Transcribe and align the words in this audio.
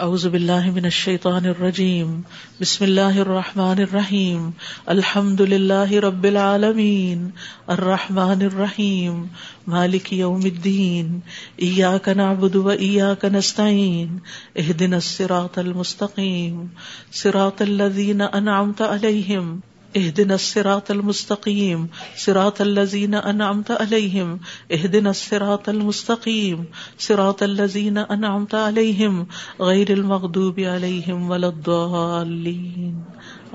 اعوذ 0.00 0.26
باللہ 0.26 0.70
من 0.74 0.84
الشیطان 0.84 1.46
الرجیم، 1.46 2.20
بسم 2.60 2.84
اللہ 2.84 3.18
الرحمن 3.20 3.78
الرحیم، 3.78 4.50
الحمد 4.86 5.40
للہ 5.40 5.90
رب 5.92 6.24
العالمین، 6.24 7.28
الرحمن 7.66 8.42
الرحیم، 8.42 9.24
مالک 9.66 10.12
یوم 10.12 10.40
الدین، 10.44 11.18
ایاک 11.56 12.08
نعبد 12.08 12.56
و 12.56 12.68
ایاک 12.68 13.24
نستعین، 13.24 14.18
اہدنا 14.56 14.96
الصراط 14.96 15.58
المستقیم، 15.58 16.66
صراط 17.12 17.62
الذین 17.62 18.22
انعمت 18.32 18.82
علیہم 18.82 19.58
اهدنا 19.96 20.34
الصراط 20.34 20.90
المستقيم، 20.90 21.88
صراط 22.16 22.60
الذين 22.60 23.14
أنعمت 23.14 23.70
عليهم، 23.70 24.40
اهدنا 24.72 25.10
الصراط 25.10 25.68
المستقيم، 25.68 26.64
صراط 26.98 27.42
الذين 27.42 27.98
أنعمت 27.98 28.54
عليهم، 28.54 29.26
غير 29.60 29.92
المغضوب 29.92 30.60
عليهم 30.60 31.30
ولا 31.30 31.48
الضالين. 31.48 33.04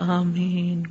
آمين. 0.02 0.84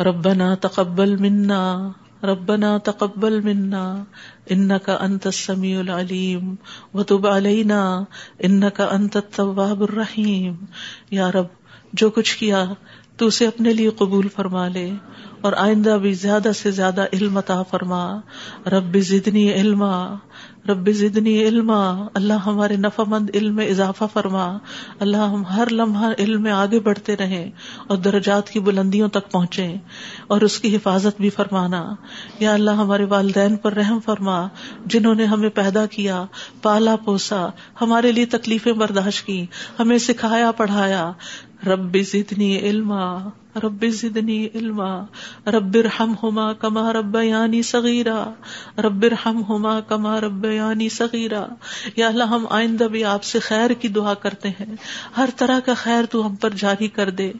ربنا 0.00 0.54
تقبل 0.54 1.22
منا، 1.22 1.92
ربنا 2.24 2.78
تقبل 2.78 3.42
منا. 3.42 4.04
انك 4.50 4.90
انت 5.00 5.26
السميع 5.26 5.78
العليم 5.78 6.54
وتب 6.94 7.26
علينا 7.26 8.04
انك 8.38 8.80
انت 8.80 9.16
التواب 9.16 9.82
الرحيم 9.82 10.54
یا 11.10 11.32
رب، 11.32 11.46
جو 11.92 12.10
کچھ 12.10 12.36
کیا، 12.36 12.64
تو 13.16 13.26
اسے 13.26 13.46
اپنے 13.46 13.72
لیے 13.72 13.88
قبول 13.88 14.28
فرما 14.28 14.68
لے 14.68 14.90
اور 15.40 15.52
آئندہ 15.52 15.98
بھی 16.02 16.12
زیادہ 16.12 16.48
سے 16.62 16.70
زیادہ 16.70 17.04
علم 17.12 17.36
عطا 17.36 17.62
فرما۔ 17.62 18.20
رب 18.66 18.98
زدنی 18.98 19.52
علما، 19.52 20.14
رب 20.68 20.90
زدنی 20.90 21.44
علما۔ 21.44 22.06
اللہ 22.14 22.32
ہمارے 22.32 22.76
نفع 22.76 23.02
مند 23.06 23.30
علم 23.34 23.56
میں 23.56 23.66
اضافہ 23.66 24.04
فرما۔ 24.12 24.58
اللہ 25.00 25.16
ہم 25.16 25.46
ہر 25.46 25.68
لمحہ 25.70 26.12
علم 26.18 26.42
میں 26.42 26.52
آگے 26.52 26.80
بڑھتے 26.80 27.16
رہیں 27.16 27.50
اور 27.86 27.96
درجات 27.96 28.50
کی 28.50 28.60
بلندیوں 28.60 29.08
تک 29.08 29.32
پہنچے 29.32 29.74
اور 30.26 30.40
اس 30.40 30.60
کی 30.60 30.76
حفاظت 30.76 31.20
بھی 31.20 31.30
فرمانا۔ 31.30 31.94
یا 32.40 32.54
اللہ 32.54 32.70
ہمارے 32.70 33.04
والدین 33.04 33.56
پر 33.56 33.72
رحم 33.72 33.98
فرما۔ 34.04 34.33
جنہوں 34.86 35.14
نے 35.14 35.24
ہمیں 35.24 35.48
پیدا 35.48 35.86
کیا، 35.86 36.24
پالا 36.62 36.96
پوسا، 36.96 37.46
ہمارے 37.80 38.12
لیے 38.12 38.26
تکلیفیں 38.26 38.72
برداشت 38.72 39.26
کی 39.26 39.46
ہمیں 39.78 39.98
سکھایا، 39.98 40.50
پڑھایا۔ 40.50 41.12
رب 41.66 41.96
زدنی 42.12 42.58
علما۔ 42.58 43.14
رب 43.62 43.84
زدنی 43.88 44.48
علما، 44.54 45.02
رب 45.46 45.76
ارحمہما 45.84 46.52
کما 46.52 46.92
ربیانی 46.92 47.62
صغیرا، 47.62 48.24
رب 48.78 49.04
ارحمہما 49.12 49.80
کما 49.80 50.20
ربیانی 50.20 50.88
صغیرا۔ 50.88 51.46
یا 51.96 52.08
اللہ، 52.08 52.24
ہم 52.24 52.46
آئندہ 52.50 52.84
بھی 52.84 53.04
آپ 53.04 53.24
سے 53.24 53.38
خیر 53.38 53.70
کی 53.70 53.88
دعا 53.88 54.14
کرتے 54.14 54.48
ہیں۔ 54.48 54.76
ہر 55.16 55.28
طرح 55.36 55.60
کا 55.60 55.74
خیر 55.74 56.04
تو 56.06 56.26
ہم 56.26 56.34
پر 56.34 56.50
جاری 56.50 56.88
کر 56.88 57.10
دے۔ 57.10 57.32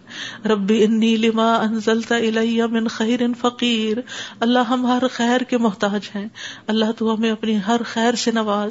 رب 0.44 0.72
انی 0.80 1.16
لما 1.16 1.54
انزلت 1.54 2.12
الی 2.12 2.62
من 2.62 2.88
خیر 2.88 3.20
فقیر۔ 3.40 3.96
اللہ، 4.40 4.58
ہم 4.58 4.86
ہر 4.86 5.02
خیر 5.12 5.40
کے 5.40 5.58
محتاج 5.58 6.10
ہیں۔ 6.14 6.28
اللہ، 6.66 6.92
تو 6.98 7.14
ہمیں 7.14 7.30
اپنی 7.30 7.58
ہر 7.66 7.80
خیر 7.84 8.14
سے 8.14 8.30
نواز۔ 8.30 8.70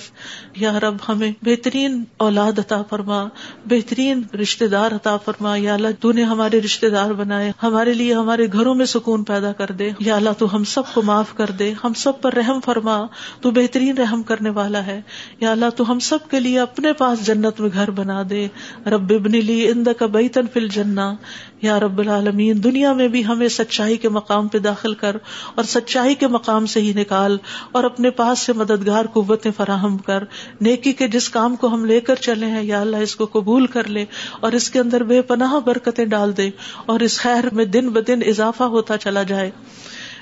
یا 0.55 0.79
رب، 0.79 0.95
ہمیں 1.09 1.31
بہترین 1.41 2.03
اولاد 2.17 2.59
عطا 2.59 2.81
فرما، 2.89 3.25
بہترین 3.65 4.21
رشتہ 4.41 4.65
دار 4.65 4.91
عطا 4.91 5.17
فرما۔ 5.17 5.55
یا 5.55 5.73
اللہ، 5.73 5.87
تو 5.99 6.11
نے 6.11 6.23
ہمارے 6.23 6.61
رشتہ 6.61 6.87
دار 6.87 7.11
بنا 7.11 7.32
بنائے 7.33 7.51
ہمارے 7.63 7.93
لیے 7.93 8.13
ہمارے 8.13 8.47
گھروں 8.53 8.75
میں 8.75 8.85
سکون 8.85 9.23
پیدا 9.23 9.51
کر 9.51 9.67
دے۔ 9.67 9.89
یا 9.99 10.15
اللہ، 10.15 10.29
تو 10.37 10.55
ہم 10.55 10.63
سب 10.63 10.81
کو 10.93 11.01
معاف 11.01 11.35
کر 11.35 11.45
دے۔ 11.45 11.73
ہم 11.83 11.93
سب 11.93 12.21
پر 12.21 12.33
رحم 12.33 12.59
فرما۔ 12.65 13.05
تو 13.41 13.51
بہترین 13.51 13.97
رحم 13.97 14.23
کرنے 14.23 14.49
والا 14.49 14.85
ہے۔ 14.85 15.01
یا 15.39 15.51
اللہ، 15.51 15.65
تو 15.75 15.91
ہم 15.91 15.99
سب 15.99 16.17
کے 16.31 16.39
لیے 16.39 16.59
اپنے 16.59 16.93
پاس 16.93 17.25
جنت 17.25 17.59
میں 17.59 17.69
گھر 17.73 17.91
بنا 17.91 18.23
دے۔ 18.29 18.47
رب 18.85 19.13
ابن 19.19 19.31
لی 19.31 19.67
اند 19.67 19.87
کا 19.99 20.05
بیتن 20.05 20.41
فل 20.53 20.67
جنا 20.67 21.13
یا 21.61 21.79
رب 21.79 21.99
العالمین، 21.99 22.63
دنیا 22.63 22.93
میں 22.93 23.07
بھی 23.07 23.25
ہمیں 23.25 23.47
سچائی 23.47 23.97
کے 23.97 24.09
مقام 24.09 24.47
پہ 24.47 24.57
داخل 24.57 24.93
کر 24.93 25.15
اور 25.55 25.63
سچائی 25.63 26.15
کے 26.15 26.27
مقام 26.27 26.65
سے 26.65 26.81
ہی 26.81 26.93
نکال 26.93 27.37
اور 27.71 27.83
اپنے 27.83 28.09
پاس 28.09 28.39
سے 28.39 28.53
مددگار 28.53 29.05
قوتیں 29.05 29.51
فراہم 29.57 29.97
کر۔ 29.97 30.23
نیکی 30.61 30.93
کے 30.93 31.07
جس 31.07 31.29
کام 31.29 31.55
کو 31.55 31.67
ہم 31.67 31.85
لے 31.85 31.99
کر 31.99 32.15
چلے 32.15 32.45
ہیں، 32.45 32.63
یا 32.63 32.81
اللہ، 32.81 32.97
اس 32.97 33.15
کو 33.15 33.25
قبول 33.25 33.67
کر 33.67 33.87
لے 33.87 34.05
اور 34.39 34.51
اس 34.51 34.69
کے 34.69 34.79
اندر 34.79 35.03
بے 35.03 35.21
پناہ 35.21 35.59
برکتیں 35.65 36.05
ڈال 36.05 36.37
دے 36.37 36.49
اور 36.85 36.99
اس 36.99 37.19
خیر 37.23 37.53
میں 37.53 37.65
دن 37.65 37.89
بدن 37.89 38.19
اضافہ 38.27 38.63
ہوتا 38.63 38.97
چلا 38.97 39.23
جائے۔ 39.23 39.51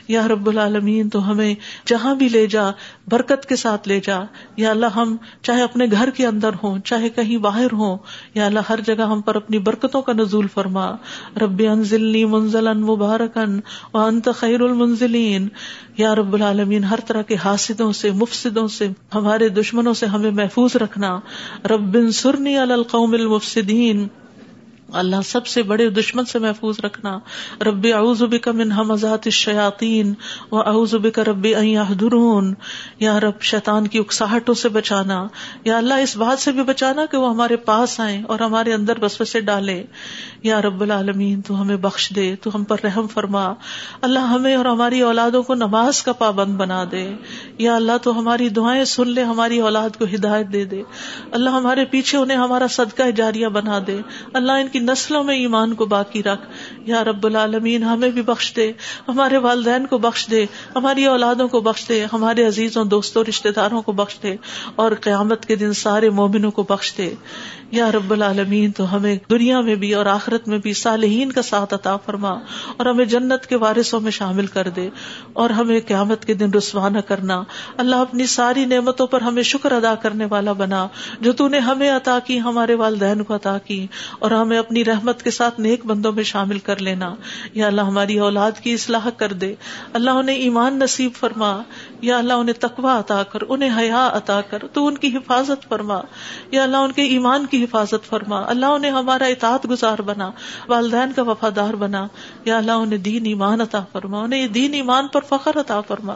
یا 0.08 0.28
رب 0.28 0.50
العالمین، 0.50 1.10
تو 1.10 1.32
ہمیں 1.32 1.56
جہاں 1.88 2.16
بھی 2.16 2.30
لے 2.30 2.48
جا، 2.48 2.64
برکت 3.08 3.46
کے 3.46 3.56
ساتھ 3.56 3.88
لے 3.88 4.00
جا۔ 4.04 4.20
یا 4.58 4.72
اللہ، 4.72 4.86
ہم 4.86 5.18
چاہے 5.42 5.64
اپنے 5.64 5.86
گھر 5.92 6.10
کے 6.10 6.28
اندر 6.28 6.50
ہوں، 6.64 6.80
چاہے 6.80 7.10
کہیں 7.10 7.38
باہر 7.38 7.72
ہوں، 7.72 7.98
یا 8.36 8.46
اللہ، 8.46 8.60
ہر 8.70 8.80
جگہ 8.80 9.02
ہم 9.02 9.22
پر 9.22 9.36
اپنی 9.36 9.60
برکتوں 9.60 10.02
کا 10.02 10.14
نزول 10.14 10.48
فرما۔ 10.48 10.92
رب 11.42 11.62
انزلنی 11.72 12.26
منزل 12.26 12.74
مبارکن 12.74 13.60
و 13.94 13.98
انت 13.98 14.30
خیر 14.36 14.62
المنزلین۔ 14.62 15.48
یا 15.98 16.16
رب 16.16 16.34
العالمین، 16.34 16.84
ہر 16.84 17.00
طرح 17.08 17.22
کے 17.22 17.36
حاسدوں 17.36 17.92
سے، 17.92 18.12
مفسدوں 18.12 18.68
سے، 18.68 18.88
ہمارے 19.16 19.50
دشمنوں 19.50 19.94
سے 19.94 20.06
ہمیں 20.06 20.32
محفوظ 20.32 20.76
رکھنا۔ 20.76 21.20
رب 21.66 22.12
سرنی 22.14 22.58
القوم 22.58 23.14
المفسدین۔ 23.14 24.08
اللہ 24.94 25.16
سب 25.26 25.48
سے 25.48 25.64
بڑے 25.64 25.90
دشمن 25.90 26.26
سے 26.26 26.40
محفوظ 26.40 26.80
رکھنا۔ 26.80 27.20
رب 27.62 27.88
اعوذ 27.94 28.24
بک 28.24 28.48
من 28.48 28.72
حمزات 28.72 29.20
الشیاطین 29.26 30.14
و 30.52 30.58
اعوذ 30.58 30.96
بک 30.96 31.20
رب 31.20 31.48
ان 31.58 31.66
یحضرون۔ 31.66 32.54
یا 33.00 33.20
رب، 33.20 33.42
شیطان 33.42 33.88
کی 33.88 34.00
اکساہٹوں 34.00 34.54
سے 34.54 34.70
بچانا۔ 34.70 35.28
یا 35.66 35.78
اللہ، 35.78 35.94
اس 35.94 36.18
بات 36.18 36.40
سے 36.40 36.52
بھی 36.52 36.64
بچانا 36.64 37.06
کہ 37.06 37.18
وہ 37.18 37.30
ہمارے 37.30 37.56
پاس 37.56 38.00
آئیں 38.00 38.24
اور 38.24 38.40
ہمارے 38.40 38.74
اندر 38.74 39.04
وسوسے 39.04 39.40
ڈالے 39.40 39.84
یا 40.44 40.62
رب 40.62 40.82
العالمین، 40.82 41.42
تو 41.42 41.62
ہمیں 41.62 41.76
بخش 41.76 42.14
دے، 42.16 42.36
تو 42.36 42.50
ہم 42.56 42.64
پر 42.64 42.78
رحم 42.84 43.08
فرما۔ 43.08 43.54
اللہ 44.02 44.20
ہمیں 44.20 44.56
اور 44.56 44.66
ہماری 44.66 45.02
اولادوں 45.02 45.44
کو 45.44 45.54
نماز 45.54 46.04
کا 46.04 46.14
پابند 46.14 46.56
بنا 46.56 46.84
دے۔ 46.92 47.14
یا 47.58 47.76
اللہ، 47.76 47.92
تو 48.02 48.20
ہماری 48.20 48.50
دعائیں 48.50 48.84
سن 48.84 49.08
لے، 49.08 49.24
ہماری 49.24 49.60
اولاد 49.60 49.90
کو 50.00 50.06
ہدایت 50.16 50.48
دے 50.54 50.66
دے۔ 50.66 50.84
اللہ 51.32 51.50
ہمارے 51.50 51.86
پیچھے 51.86 52.18
انہیں 52.18 52.38
ہمارا 52.38 52.68
صدقہ 52.68 53.12
جاریہ 53.12 53.48
بنا 53.48 53.80
دے۔ 53.88 54.00
اللہ 54.34 54.52
ان 54.52 54.68
کی 54.68 54.80
نسلوں 54.80 55.24
میں 55.24 55.36
ایمان 55.36 55.74
کو 55.74 55.86
باقی 55.86 56.24
رکھ۔ 56.24 56.42
یا 56.80 57.04
رب 57.04 57.26
العالمین، 57.26 57.84
ہمیں 57.84 58.10
بھی 58.10 58.22
بخش 58.22 58.54
دے۔ 58.56 58.72
ہمارے 59.08 59.38
والدین 59.38 59.86
کو 59.86 59.98
بخش 59.98 60.28
دے۔ 60.32 60.46
ہماری 60.76 61.06
اولادوں 61.06 61.48
کو 61.48 61.62
بخش 61.62 61.90
دے۔ 61.90 62.06
ہمارے 62.14 62.48
عزیزوں، 62.48 62.86
دوستوں 62.86 63.24
رشتے 63.30 63.52
داروں 63.52 63.82
کو 63.82 63.92
بخش 63.92 64.18
دے۔ 64.24 64.36
اور 64.76 64.92
قیامت 65.02 65.46
کے 65.46 65.56
دن 65.56 65.74
سارے 65.74 66.10
مومنوں 66.10 66.52
کو 66.52 66.64
بخش 66.70 66.94
دے۔ 66.98 67.16
یا 67.72 67.92
رب 67.92 68.12
العالمین، 68.12 68.72
تو 68.72 68.96
ہمیں 68.96 69.16
دنیا 69.30 69.62
میں 69.62 69.76
بھی 69.76 69.94
اور 69.94 70.06
آخرت 70.06 70.48
میں 70.48 70.58
بھی 70.58 70.74
صالحین 70.74 71.32
کا 71.32 71.42
ساتھ 71.42 71.74
عطا 71.74 71.98
فرما 71.98 72.30
اور 72.78 72.86
ہمیں 72.86 73.06
جنت 73.06 73.46
کے 73.46 73.56
وارثوں 73.56 74.00
میں 74.00 74.12
شامل 74.12 74.48
کر 74.48 74.70
دے 74.70 74.90
اور 75.34 75.50
ہمیں 75.50 75.80
قیامت 75.88 76.26
کے 76.26 76.34
دن 76.34 76.54
رسوانہ 76.54 77.00
کرنا۔ 77.00 77.44
اللہ 77.78 77.96
اپنی 77.96 78.26
ساری 78.26 78.66
نعمتوں 78.66 79.08
پر 79.08 79.22
ہمیں 79.22 79.44
شکر 79.44 79.72
ادا 79.72 79.96
کرنے 79.96 80.26
والا 80.30 80.52
بنا، 80.54 80.88
جو 81.20 81.34
تو 81.34 81.48
نے 81.48 81.60
ہمیں 81.60 81.90
عطا 81.90 82.20
کی، 82.26 82.40
ہمارے 82.40 82.74
والدین 82.74 83.24
کو 83.24 83.36
عطا 83.36 83.58
کی 83.58 83.88
اور 84.20 84.32
ہمیں 84.32 84.60
اپنی 84.60 84.86
رحمت 84.86 85.24
کے 85.24 85.32
ساتھ 85.32 85.60
نیک 85.60 85.86
بندوں 85.86 86.12
میں 86.12 86.24
شامل 86.24 86.60
کر 86.60 86.82
لینا۔ 86.82 87.16
یا 87.54 87.68
اللہ، 87.68 87.82
ہماری 87.82 88.20
اولاد 88.20 88.52
کی 88.64 88.74
اصلاح 88.74 89.08
کر 89.18 89.34
دے۔ 89.34 89.56
اللہ، 89.94 90.10
انہیں 90.10 90.36
ایمان 90.36 90.80
نصیب 90.80 91.12
فرما۔ 91.20 91.62
یا 92.02 92.18
اللہ 92.18 92.34
انہیں 92.34 92.62
تقوا 92.62 93.00
عطا 93.00 93.24
کر، 93.24 93.40
انہیں 93.50 93.78
حیا 93.78 94.10
عطا 94.14 94.42
کر، 94.42 94.58
تو 94.74 94.88
ان 94.88 94.98
کی 94.98 95.18
حفاظت 95.18 95.70
فرما۔ 95.70 96.02
یا 96.52 96.64
اللہ 96.64 96.78
ان 96.78 96.92
کے 96.92 97.02
ایمان 97.02 97.46
کی 97.46 97.64
حفاظت 97.64 98.06
فرما۔ 98.06 98.42
اللہ 98.48 98.66
انہیں 98.66 98.92
ہمارا 98.92 99.26
اطاعت 99.26 99.70
گزار 99.70 100.02
بنا، 100.02 100.32
والدین 100.68 101.12
کا 101.16 101.22
وفادار 101.22 101.74
بنا۔ 101.74 102.08
یا 102.46 102.58
اللہ 102.58 102.72
انہیں 102.72 103.00
دین 103.00 103.26
ایمان 103.26 103.62
عطا 103.62 103.80
فرما، 103.92 104.22
انہیں 104.22 104.48
دین 104.48 104.74
ایمان 104.74 105.08
پر 105.08 105.22
فخر 105.22 105.60
عطا 105.60 105.82
فرما۔ 105.82 106.16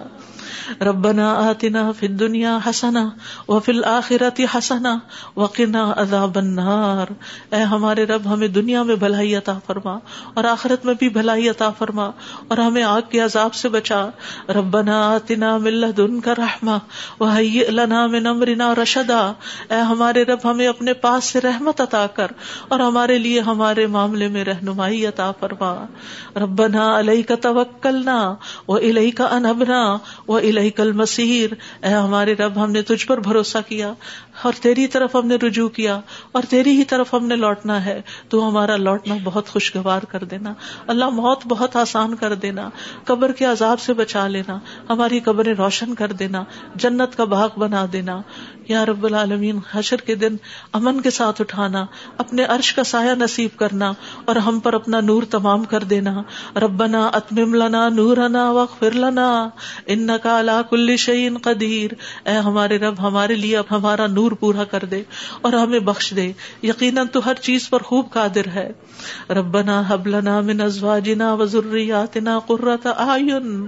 ربنا 0.81 1.33
آتنا 1.33 1.91
فی 1.91 2.07
الدنیا 2.07 2.57
حسنا 2.69 3.09
وفی 3.47 3.71
الاخرت 3.71 4.41
حسنا 4.57 4.97
وقنا 5.35 5.93
عذاب 5.97 6.37
النار۔ 6.37 7.11
اے 7.51 7.61
ہمارے 7.61 8.03
رب، 8.03 8.33
ہمیں 8.33 8.47
دنیا 8.47 8.83
میں 8.83 8.95
بھلائی 8.95 9.35
عطا 9.35 9.59
فرما 9.65 9.99
اور 10.33 10.43
آخرت 10.43 10.85
میں 10.85 10.93
بھی 10.99 11.09
بھلائی 11.09 11.49
عطا 11.49 11.69
فرما 11.69 12.11
اور 12.47 12.57
ہمیں 12.57 12.83
آگ 12.83 13.01
کے 13.09 13.19
عذاب 13.19 13.53
سے 13.53 13.69
بچا۔ 13.69 14.09
ربنا 14.49 15.15
آتنا 15.15 15.57
مل 15.57 15.74
من 15.75 15.81
لدنک 15.81 16.27
رحمہ 16.27 16.77
وحیئ 17.19 17.69
لنا 17.69 18.07
من 18.07 18.27
امرنا 18.27 18.75
رشدا۔ 18.75 19.33
اے 19.69 19.79
ہمارے 19.79 20.23
رب، 20.23 20.39
ہمیں 20.43 20.67
اپنے 20.67 20.93
پاس 20.93 21.25
سے 21.25 21.41
رحمت 21.41 21.81
عطا 21.81 22.07
کر 22.07 22.27
اور 22.67 22.79
ہمارے 22.79 23.17
لیے 23.17 23.39
ہمارے 23.39 23.87
معاملے 23.87 24.27
میں 24.27 24.43
رہنمائی 24.43 25.05
عطا 25.05 25.31
فرما۔ 25.31 25.85
ربنا 26.35 26.99
علیک 26.99 27.31
توکلنا 27.41 28.35
و 28.67 28.75
الیک 28.75 29.21
انبنا 29.21 29.97
و 30.27 30.35
الیک 30.35 30.79
المسیر 30.79 31.49
اے 31.83 31.93
ہمارے 31.93 32.33
رب، 32.33 32.63
ہم 32.63 32.71
نے 32.71 32.81
تجھ 32.81 33.07
پر 33.07 33.19
بھروسہ 33.19 33.57
کیا 33.67 33.93
اور 34.43 34.53
تیری 34.61 34.87
طرف 34.87 35.15
ہم 35.15 35.27
نے 35.27 35.35
رجوع 35.35 35.69
کیا 35.69 35.99
اور 36.31 36.43
تیری 36.49 36.71
ہی 36.71 36.83
طرف 36.83 37.13
ہم 37.13 37.25
نے 37.25 37.35
لوٹنا 37.35 37.85
ہے۔ 37.85 38.01
تو 38.29 38.49
ہمارا 38.49 38.75
لوٹنا 38.75 39.15
بہت 39.23 39.47
خوشگوار 39.47 40.01
کر 40.01 40.23
دینا۔ 40.23 40.53
اللہ 40.87 41.09
موت 41.09 41.47
بہت 41.47 41.75
آسان 41.75 42.15
کر 42.15 42.35
دینا۔ 42.35 42.69
قبر 43.05 43.31
کے 43.31 43.45
عذاب 43.45 43.79
سے 43.79 43.93
بچا 43.93 44.27
لینا۔ 44.27 44.59
ہماری 44.89 45.19
قبریں 45.19 45.53
روشن 45.65 45.95
کر 45.95 46.11
دینا، 46.11 46.43
جنت 46.75 47.15
کا 47.15 47.23
باغ 47.23 47.49
بنا 47.57 47.85
دینا۔ 47.93 48.21
یا 48.67 48.85
رب 48.85 49.03
العالمین، 49.03 49.59
حشر 49.71 49.95
کے 49.95 50.15
دن 50.15 50.35
امن 50.73 51.01
کے 51.01 51.09
ساتھ 51.09 51.41
اٹھانا، 51.41 51.85
اپنے 52.17 52.43
عرش 52.43 52.73
کا 52.73 52.83
سایہ 52.83 53.11
نصیب 53.11 53.49
کرنا 53.57 53.93
اور 54.25 54.35
ہم 54.35 54.59
پر 54.59 54.73
اپنا 54.73 54.99
نور 54.99 55.23
تمام 55.23 55.63
کر 55.63 55.83
دینا۔ 55.83 56.21
ربنا 56.55 57.09
اتمم 57.13 57.53
لنا 57.53 57.89
نورنا 57.89 58.51
واغفر 58.51 58.91
لنا۔ 58.91 59.49
انکا 59.85 60.39
علی 60.39 60.51
کل 60.69 60.97
شیء 60.97 61.29
قدیر۔ 61.41 61.91
اے 62.29 62.35
ہمارے 62.35 62.77
رب، 62.77 63.07
ہمارے 63.07 63.35
لیے 63.35 63.57
اب 63.57 63.65
ہمارا 63.71 64.07
نور 64.07 64.31
پورا 64.31 64.63
کر 64.63 64.85
دے 64.85 65.03
اور 65.41 65.53
ہمیں 65.53 65.79
بخش 65.79 66.13
دے۔ 66.15 66.31
یقیناً 66.63 67.07
تو 67.07 67.25
ہر 67.25 67.33
چیز 67.33 67.69
پر 67.69 67.79
خوب 67.79 68.09
قادر 68.09 68.47
ہے۔ 68.47 68.71
ربنا 69.29 69.83
حب 69.89 70.07
لنا 70.07 70.41
من 70.41 70.61
ازواجنا 70.61 71.33
وذرياتنا 71.33 72.39
قرة 72.39 72.89
اعین۔ 72.97 73.67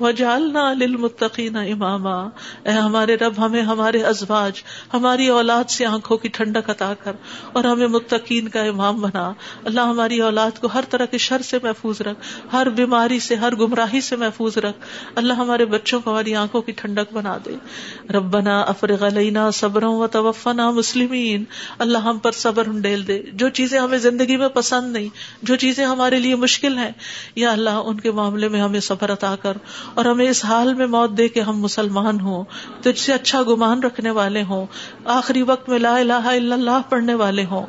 وجعلنا 0.00 0.72
للمتقین۔ 0.72 1.37
اماما 1.46 2.28
اے 2.64 2.70
ہمارے 2.70 3.14
رب، 3.14 3.32
ہمیں 3.38 3.62
ہمارے 3.62 4.02
ازواج، 4.02 4.62
ہماری 4.94 5.28
اولاد 5.28 5.70
سے 5.70 5.86
آنکھوں 5.86 6.16
کی 6.16 6.28
ٹھنڈک 6.28 6.70
عطا 6.70 6.94
کر 7.04 7.12
اور 7.52 7.64
ہمیں 7.64 7.86
متقین 7.86 8.48
کا 8.48 8.60
امام 8.60 9.00
بنا۔ 9.00 9.32
اللہ 9.64 9.80
ہماری 9.80 10.20
اولاد 10.20 10.50
کو 10.60 10.68
ہر 10.74 10.84
طرح 10.90 11.04
کے 11.04 11.18
شر 11.18 11.42
سے 11.42 11.58
محفوظ 11.62 12.00
رکھ، 12.00 12.18
ہر 12.52 12.68
بیماری 12.68 13.20
سے، 13.20 13.34
ہر 13.34 13.56
گمراہی 13.56 14.00
سے 14.00 14.16
محفوظ 14.16 14.58
رکھ۔ 14.58 14.76
اللہ 15.14 15.32
ہمارے 15.32 15.64
بچوں 15.64 16.00
کو، 16.00 16.10
ہماری 16.10 16.34
آنکھوں 16.34 16.62
کی 16.62 16.72
ٹھنڈک 16.72 17.12
بنا 17.12 17.36
دے۔ 17.44 17.56
ربنا 18.12 18.60
افرغ 18.60 19.06
علینا 19.06 19.50
صبروں 19.50 19.96
و 19.96 20.06
توفنا 20.06 20.70
مسلمین۔ 20.70 21.44
اللہ 21.78 21.98
ہم 21.98 22.18
پر 22.18 22.32
صبر 22.32 22.68
ڈیل 22.70 23.06
دے۔ 23.06 23.22
جو 23.32 23.48
چیزیں 23.48 23.80
ہمیں 23.80 23.98
زندگی 23.98 24.36
میں 24.36 24.48
پسند 24.48 24.92
نہیں، 24.92 25.08
جو 25.42 25.56
چیزیں 25.56 25.86
ہمارے 25.86 26.20
لیے 26.20 26.34
مشکل 26.34 26.78
ہیں، 26.78 26.90
یا 27.34 27.52
اللہ 27.52 27.70
ان 27.70 28.00
کے 28.00 28.10
معاملے 28.10 28.48
میں 28.48 28.60
ہمیں 28.60 28.80
صبر 28.80 29.12
عطا 29.12 29.36
کر 29.36 29.56
اور 29.94 30.04
ہمیں 30.04 30.30
اس 30.30 30.44
حال 30.44 30.74
میں 30.74 30.86
موت 30.86 31.10
دے 31.10 31.27
کہ 31.28 31.40
ہم 31.40 31.60
مسلمان 31.60 32.20
ہوں، 32.20 32.44
تجھ 32.82 32.98
سے 32.98 33.12
اچھا 33.12 33.42
گمان 33.42 33.82
رکھنے 33.82 34.10
والے 34.10 34.18
والے 34.28 34.42
ہوں، 34.42 34.66
آخری 35.04 35.42
وقت 35.42 35.68
میں 35.68 35.78
لا 35.78 35.96
الہ 35.96 36.12
الا 36.12 36.54
اللہ 36.54 36.80
پڑھنے 36.88 37.14
والے 37.14 37.44
ہوں۔ 37.44 37.66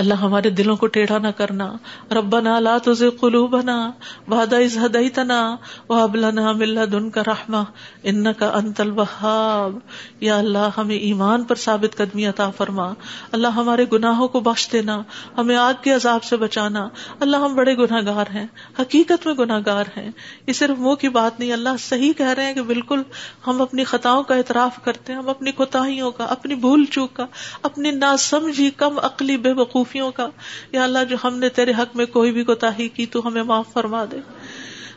اللہ 0.00 0.14
ہمارے 0.14 0.50
دلوں 0.50 0.76
کو 0.76 0.86
ٹیڑھا 0.86 1.18
نہ 1.18 1.28
کرنا۔ 1.28 1.72
ربنا 2.10 2.60
لا 2.60 2.78
تزغ 2.84 3.08
قلوبنا 3.20 3.90
بعد 4.28 4.52
اذ 4.52 4.78
هديتنا 4.78 5.56
وهب 5.88 6.16
لنا 6.16 6.52
من 6.52 6.66
لدنك 6.66 7.18
رحمة 7.18 7.62
انك 8.02 8.42
انت 8.42 8.80
الوهاب 8.80 9.78
یا 10.20 10.38
اللہ، 10.38 10.68
ہمیں 10.76 10.96
ایمان 10.96 11.44
پر 11.44 11.54
ثابت 11.54 11.96
قدمی 11.96 12.26
عطا 12.26 12.50
فرما۔ 12.50 12.92
اللہ 13.32 13.48
ہمارے 13.48 13.84
گناہوں 13.92 14.28
کو 14.28 14.40
بخش 14.40 14.68
دینا، 14.72 15.02
ہمیں 15.38 15.56
آگ 15.56 15.74
کے 15.82 15.92
عذاب 15.92 16.24
سے 16.24 16.36
بچانا۔ 16.36 16.88
اللہ 17.20 17.36
ہم 17.36 17.54
بڑے 17.54 17.76
گناہگار 17.76 18.24
ہیں، 18.34 18.46
حقیقت 18.78 19.26
میں 19.26 19.34
گناہگار 19.34 19.84
ہیں۔ 19.96 20.10
یہ 20.46 20.52
صرف 20.52 20.78
منہ 20.78 20.94
کی 20.94 21.08
بات 21.08 21.40
نہیں، 21.40 21.52
اللہ 21.52 21.68
صحیح 21.78 22.12
کہہ 22.12 22.26
رہے 22.26 22.44
ہیں 22.44 22.54
کہ 22.54 22.62
بالکل 22.62 23.02
ہم 23.46 23.62
اپنی 23.62 23.84
خطاؤں 23.84 24.22
کا 24.22 24.34
اعتراف 24.34 24.84
کرتے 24.84 25.12
ہیں، 25.12 25.20
ہم 25.20 25.28
اپنی 25.28 25.52
کوتاہیوں 25.52 26.10
کا، 26.10 26.24
اپنی 26.24 26.54
بھول 26.54 26.84
چوک 26.84 27.14
کا، 27.14 27.26
اپنی 27.62 27.90
ناسمجھی 27.90 28.70
کم 28.70 28.98
عقلی 29.02 29.36
بے 29.36 29.52
وقوف 29.52 29.89
خوفیوں 29.90 30.10
کا 30.12 30.28
یا 30.72 30.84
اللہ 30.84 31.04
جو 31.04 31.16
ہم 31.24 31.38
نے 31.38 31.48
تیرے 31.48 31.72
حق 31.78 31.96
میں 31.96 32.06
کوئی 32.06 32.32
بھی 32.32 32.44
کوتا 32.44 32.70
کی 32.94 33.06
تو 33.06 33.28
ہمیں 33.28 33.42
معاف 33.42 33.72
فرما 33.72 34.04
دے۔ 34.12 34.18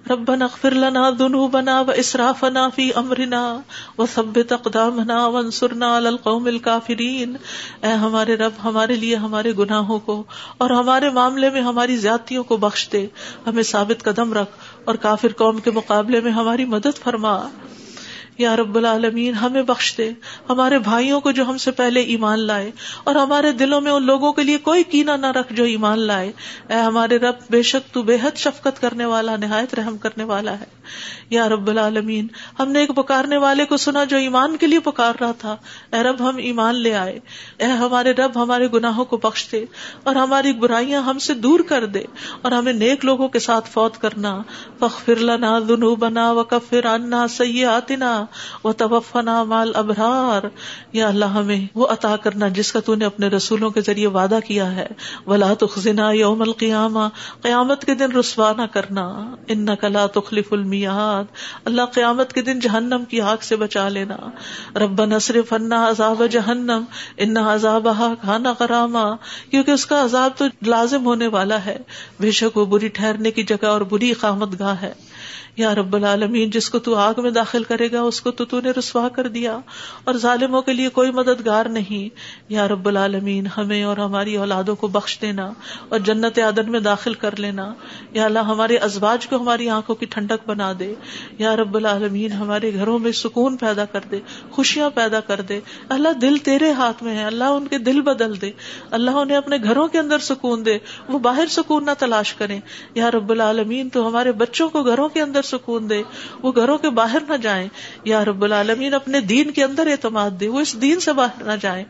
ربنا 0.10 0.46
اغفر 0.46 0.72
لنا 0.72 1.10
ذنوبنا 1.10 1.80
واسرافنا 1.82 2.70
في 2.70 2.90
امرنا 2.96 3.60
وثبت 3.98 4.52
اقدامنا 4.52 5.28
وانصرنا 5.28 5.98
على 5.98 6.08
القوم 6.08 6.46
الكافرين 6.46 7.36
اے 7.82 7.92
ہمارے 7.92 8.36
رب، 8.36 8.52
ہمارے 8.64 8.96
لیے 8.96 9.16
ہمارے 9.16 9.52
گناہوں 9.58 10.00
کو 10.00 10.24
اور 10.58 10.70
ہمارے 10.70 11.10
معاملے 11.10 11.50
میں 11.50 11.62
ہماری 11.62 11.98
زیادتیوں 11.98 12.44
کو 12.44 12.58
بخش 12.58 12.90
دے۔ 12.92 13.08
ہمیں 13.48 13.64
ثابت 13.64 14.04
قدم 14.04 14.34
رکھ 14.34 14.52
اور 14.86 14.96
کافر 14.96 15.34
قوم 15.38 15.60
کے 15.60 15.72
مقابلے 15.72 16.22
میں 16.22 16.32
ہماری 16.32 16.66
مدد 16.66 17.04
فرما۔ 17.04 17.50
یا 18.38 18.56
رب 18.56 18.76
العالمین، 18.76 19.34
ہمیں 19.34 19.62
بخش 19.62 19.98
دے۔ 19.98 20.12
ہمارے 20.50 20.80
بھائیوں 20.80 21.22
کو 21.22 21.32
جو 21.32 21.46
ہم 21.46 21.58
سے 21.58 21.72
پہلے 21.72 22.02
ایمان 22.02 22.40
لائے، 22.40 22.72
اور 23.04 23.16
ہمارے 23.16 23.52
دلوں 23.52 23.82
میں 23.82 23.92
ان 23.92 24.04
لوگوں 24.04 24.34
کے 24.34 24.44
لیے 24.44 24.58
کوئی 24.58 24.84
کینا 24.84 25.16
نہ 25.16 25.26
رکھ 25.26 25.54
جو 25.54 25.64
ایمان 25.64 26.00
لائے۔ 26.00 26.32
اے 26.70 26.76
ہمارے 26.76 27.18
رب، 27.18 27.36
بے 27.50 27.62
شک 27.62 27.94
تو 27.94 28.04
بے 28.04 28.18
حد 28.24 28.38
شفقت 28.38 28.82
کرنے 28.82 29.06
والا، 29.06 29.36
نہایت 29.36 29.76
رحم 29.76 29.98
کرنے 29.98 30.24
والا 30.24 30.60
ہے۔ 30.60 30.66
یا 31.30 31.50
رب 31.50 31.68
العالمین، 31.68 32.28
ہم 32.60 32.72
نے 32.72 32.80
ایک 32.80 32.96
پکارنے 32.96 33.38
والے 33.38 33.66
کو 33.66 33.78
سنا 33.78 34.04
جو 34.04 34.18
ایمان 34.18 34.58
کے 34.58 34.68
لیے 34.68 34.80
پکار 34.80 35.14
رہا 35.22 35.32
تھا۔ 35.32 35.56
اے 35.94 36.04
رب، 36.04 36.30
ہم 36.30 36.38
ایمان 36.38 36.76
لے 36.76 36.96
آئے۔ 36.96 37.20
اے 37.58 37.66
ہمارے 37.66 38.12
رب، 38.12 38.44
ہمارے 38.44 38.68
گناہوں 38.74 39.06
کو 39.06 39.18
بخش 39.18 39.48
دے۔ 39.52 39.66
اور 40.04 40.16
ہماری 40.16 40.54
برائیاں 40.54 41.02
ہم 41.02 41.20
سے 41.20 41.34
دور 41.34 41.60
کر 41.60 41.86
دے۔ 41.86 42.04
اور 42.42 42.52
ہمیں 42.52 42.74
نیک 42.74 43.06
لوگوں 43.06 43.28
کے 43.28 43.40
ساتھ 43.40 43.70
فوت 43.70 43.98
کرنا۔ 43.98 44.42
فخر 44.80 45.16
لنا 45.16 45.60
ذنوبنا 45.60 46.32
وکفر 46.32 46.96
عنا 46.96 47.28
سیئاتنا۔ 47.28 48.23
توفنا 48.78 49.44
مال 49.44 49.72
ابرار 49.76 50.48
یا 50.94 51.08
اللہ، 51.08 51.26
ہمیں 51.26 51.66
وہ 51.76 51.88
عطا 51.88 52.16
کرنا 52.16 52.48
جس 52.48 52.72
کا 52.72 52.80
تو 52.80 52.96
نے 52.96 53.06
اپنے 53.06 53.28
رسولوں 53.28 53.70
کے 53.70 53.82
ذریعے 53.82 54.08
وعدہ 54.08 54.40
کیا 54.48 54.76
ہے۔ 54.76 54.88
ولا 55.28 55.54
تخزنا 55.60 56.12
یوم 56.12 56.42
القیامہ۔ 56.42 57.00
قیامت 57.42 57.86
کے 57.86 57.96
دن 57.96 58.12
رسوا 58.12 58.54
نہ 58.58 58.62
کرنا۔ 58.62 59.36
ان 59.48 59.66
لا 59.84 60.06
تخلف 60.06 60.54
المیاد 60.54 61.24
اللہ 61.66 61.82
قیامت 61.86 62.34
کے 62.34 62.42
دن 62.42 62.60
جہنم 62.60 63.04
کی 63.10 63.22
آگ 63.22 63.38
سے 63.42 63.56
بچا 63.56 63.90
لینا۔ 63.90 64.16
رب 64.76 65.06
نصرف 65.06 65.54
انا 65.54 65.90
عذاب 65.90 66.24
جہنم۔ 66.32 66.84
ان 67.18 67.38
عذاب 67.38 67.88
کھانا 68.22 68.54
کراما 68.54 69.16
کیونکہ 69.50 69.72
اس 69.72 69.86
کا 69.86 70.04
عذاب 70.04 70.32
تو 70.38 70.46
لازم 70.66 71.06
ہونے 71.06 71.28
والا 71.28 71.66
ہے۔ 71.66 71.78
بے 72.20 72.32
شک 72.32 72.58
وہ 72.58 72.66
بری 72.66 72.88
ٹھہرنے 72.88 73.32
کی 73.32 73.44
جگہ 73.44 73.66
اور 73.66 73.82
بری 73.82 74.12
اقامت 74.12 74.60
گاہ 74.60 74.82
ہے۔ 74.82 74.94
یا 75.58 75.76
رب 75.76 75.96
العالمین، 75.96 76.50
جس 76.50 76.70
کو 76.70 76.80
تو 76.80 76.96
آگ 76.96 77.14
میں 77.18 77.32
داخل 77.32 77.64
کرے 77.64 77.92
گا، 77.92 78.02
اس 78.02 78.22
کو 78.22 78.32
تو 78.32 78.46
تو 78.46 78.62
نے 78.62 78.72
رسوا 78.72 79.10
کر 79.10 79.28
دیا۔ 79.28 79.60
اور 80.04 80.16
ظالموں 80.16 80.62
کے 80.62 80.74
لیے 80.74 80.90
کوئی 80.90 81.12
مددگار 81.12 81.66
نہیں۔ 81.66 82.16
یا 82.50 82.68
رب 82.68 82.88
العالمین، 82.88 83.48
ہمیں 83.58 83.84
اور 83.84 83.98
ہماری 83.98 84.36
اولادوں 84.36 84.76
کو 84.76 84.88
بخش 84.88 85.20
دینا 85.22 85.54
اور 85.90 86.00
جنت 86.00 86.40
عدن 86.40 86.72
میں 86.72 86.80
داخل 86.80 87.14
کر 87.14 87.40
لینا۔ 87.40 87.74
یا 88.12 88.26
اللہ، 88.26 88.40
ہمارے 88.40 88.78
ازواج 88.78 89.28
کو 89.28 89.36
ہماری 89.36 89.70
آنکھوں 89.70 89.96
کی 89.96 90.06
ٹھنڈک 90.06 90.50
بنا 90.50 90.74
دے۔ 90.80 90.94
یا 91.38 91.56
رب 91.56 91.76
العالمین، 91.76 92.32
ہمارے 92.32 92.74
گھروں 92.74 93.00
میں 93.00 93.12
سکون 93.12 93.58
پیدا 93.58 93.86
کر 93.86 94.00
دے، 94.12 94.20
خوشیاں 94.52 94.90
پیدا 94.90 95.20
کر 95.20 95.42
دے۔ 95.42 95.60
اللہ، 95.90 96.10
دل 96.22 96.38
تیرے 96.38 96.72
ہاتھ 96.72 97.04
میں 97.04 97.18
ہے۔ 97.18 97.24
اللہ، 97.24 97.44
ان 97.44 97.68
کے 97.68 97.78
دل 97.78 98.02
بدل 98.02 98.42
دے۔ 98.42 98.52
اللہ، 98.92 99.12
انہیں 99.12 99.38
اپنے 99.38 99.58
گھروں 99.64 99.88
کے 99.88 100.00
اندر 100.00 100.20
سکون 100.20 100.66
دے۔ 100.66 100.78
وہ 101.10 101.20
باہر 101.20 101.46
سکون 101.50 101.86
نہ 101.86 101.92
تلاش 102.00 102.34
کریں۔ 102.34 102.60
یا 102.96 103.12
رب 103.12 103.30
العالمین، 103.30 103.90
تو 103.90 104.08
ہمارے 104.08 104.32
بچوں 104.32 104.70
کو 104.70 104.84
گھروں 104.84 105.10
کے 105.10 105.22
اندر 105.22 105.43
سکون 105.44 105.90
دے، 105.90 106.04
وہ 106.42 106.52
گھروں 106.56 106.78
کے 106.78 106.90
باہر 106.90 107.22
نہ 107.30 107.38
جائیں۔ 107.38 107.70
یا 108.04 108.26
رب 108.26 108.44
العالمین 108.44 108.94
اپنے 108.94 109.20
دین 109.20 109.52
کے 109.52 109.64
اندر 109.64 109.88
اعتماد 109.88 110.32
دے، 110.32 110.48
وہ 110.48 110.60
اس 110.60 110.82
دین 110.82 111.00
سے 111.00 111.14
باہر 111.14 111.44
نہ 111.44 111.52
جائیں۔ 111.62 111.84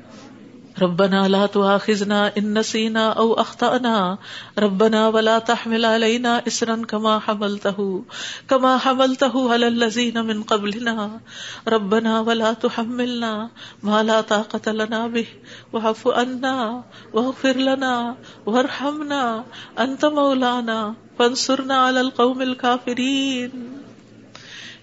ربنا 0.81 1.27
لا 1.27 1.45
تؤاخذنا 1.45 2.37
ان 2.37 2.57
نسينا 2.57 3.13
او 3.13 3.33
اخطانا 3.33 4.17
ربنا 4.59 5.07
ولا 5.07 5.39
تحمل 5.39 5.85
علينا 5.85 6.47
اسرا 6.47 6.75
كما 6.75 7.19
حملته 7.19 8.03
كما 8.49 8.77
حملته 8.77 9.53
على 9.53 9.67
الذين 9.67 10.25
من 10.25 10.43
قبلنا. 10.43 11.19
ربنا 11.67 12.19
ولا 12.19 12.53
تحملنا 12.53 13.49
ما 13.83 14.03
لا 14.03 14.21
طاقه 14.21 14.71
لنا 14.71 15.07
به. 15.07 15.27
واعف 15.73 16.07
عنا 16.07 16.83
واغفر 17.13 17.57
لنا 17.57 18.15
وارحمنا. 18.45 19.43
انت 19.79 20.05
مولانا، 20.05 20.95
فانصرنا 21.19 21.75
على 21.75 22.01
القوم 22.01 22.41
الكافرين. 22.41 23.82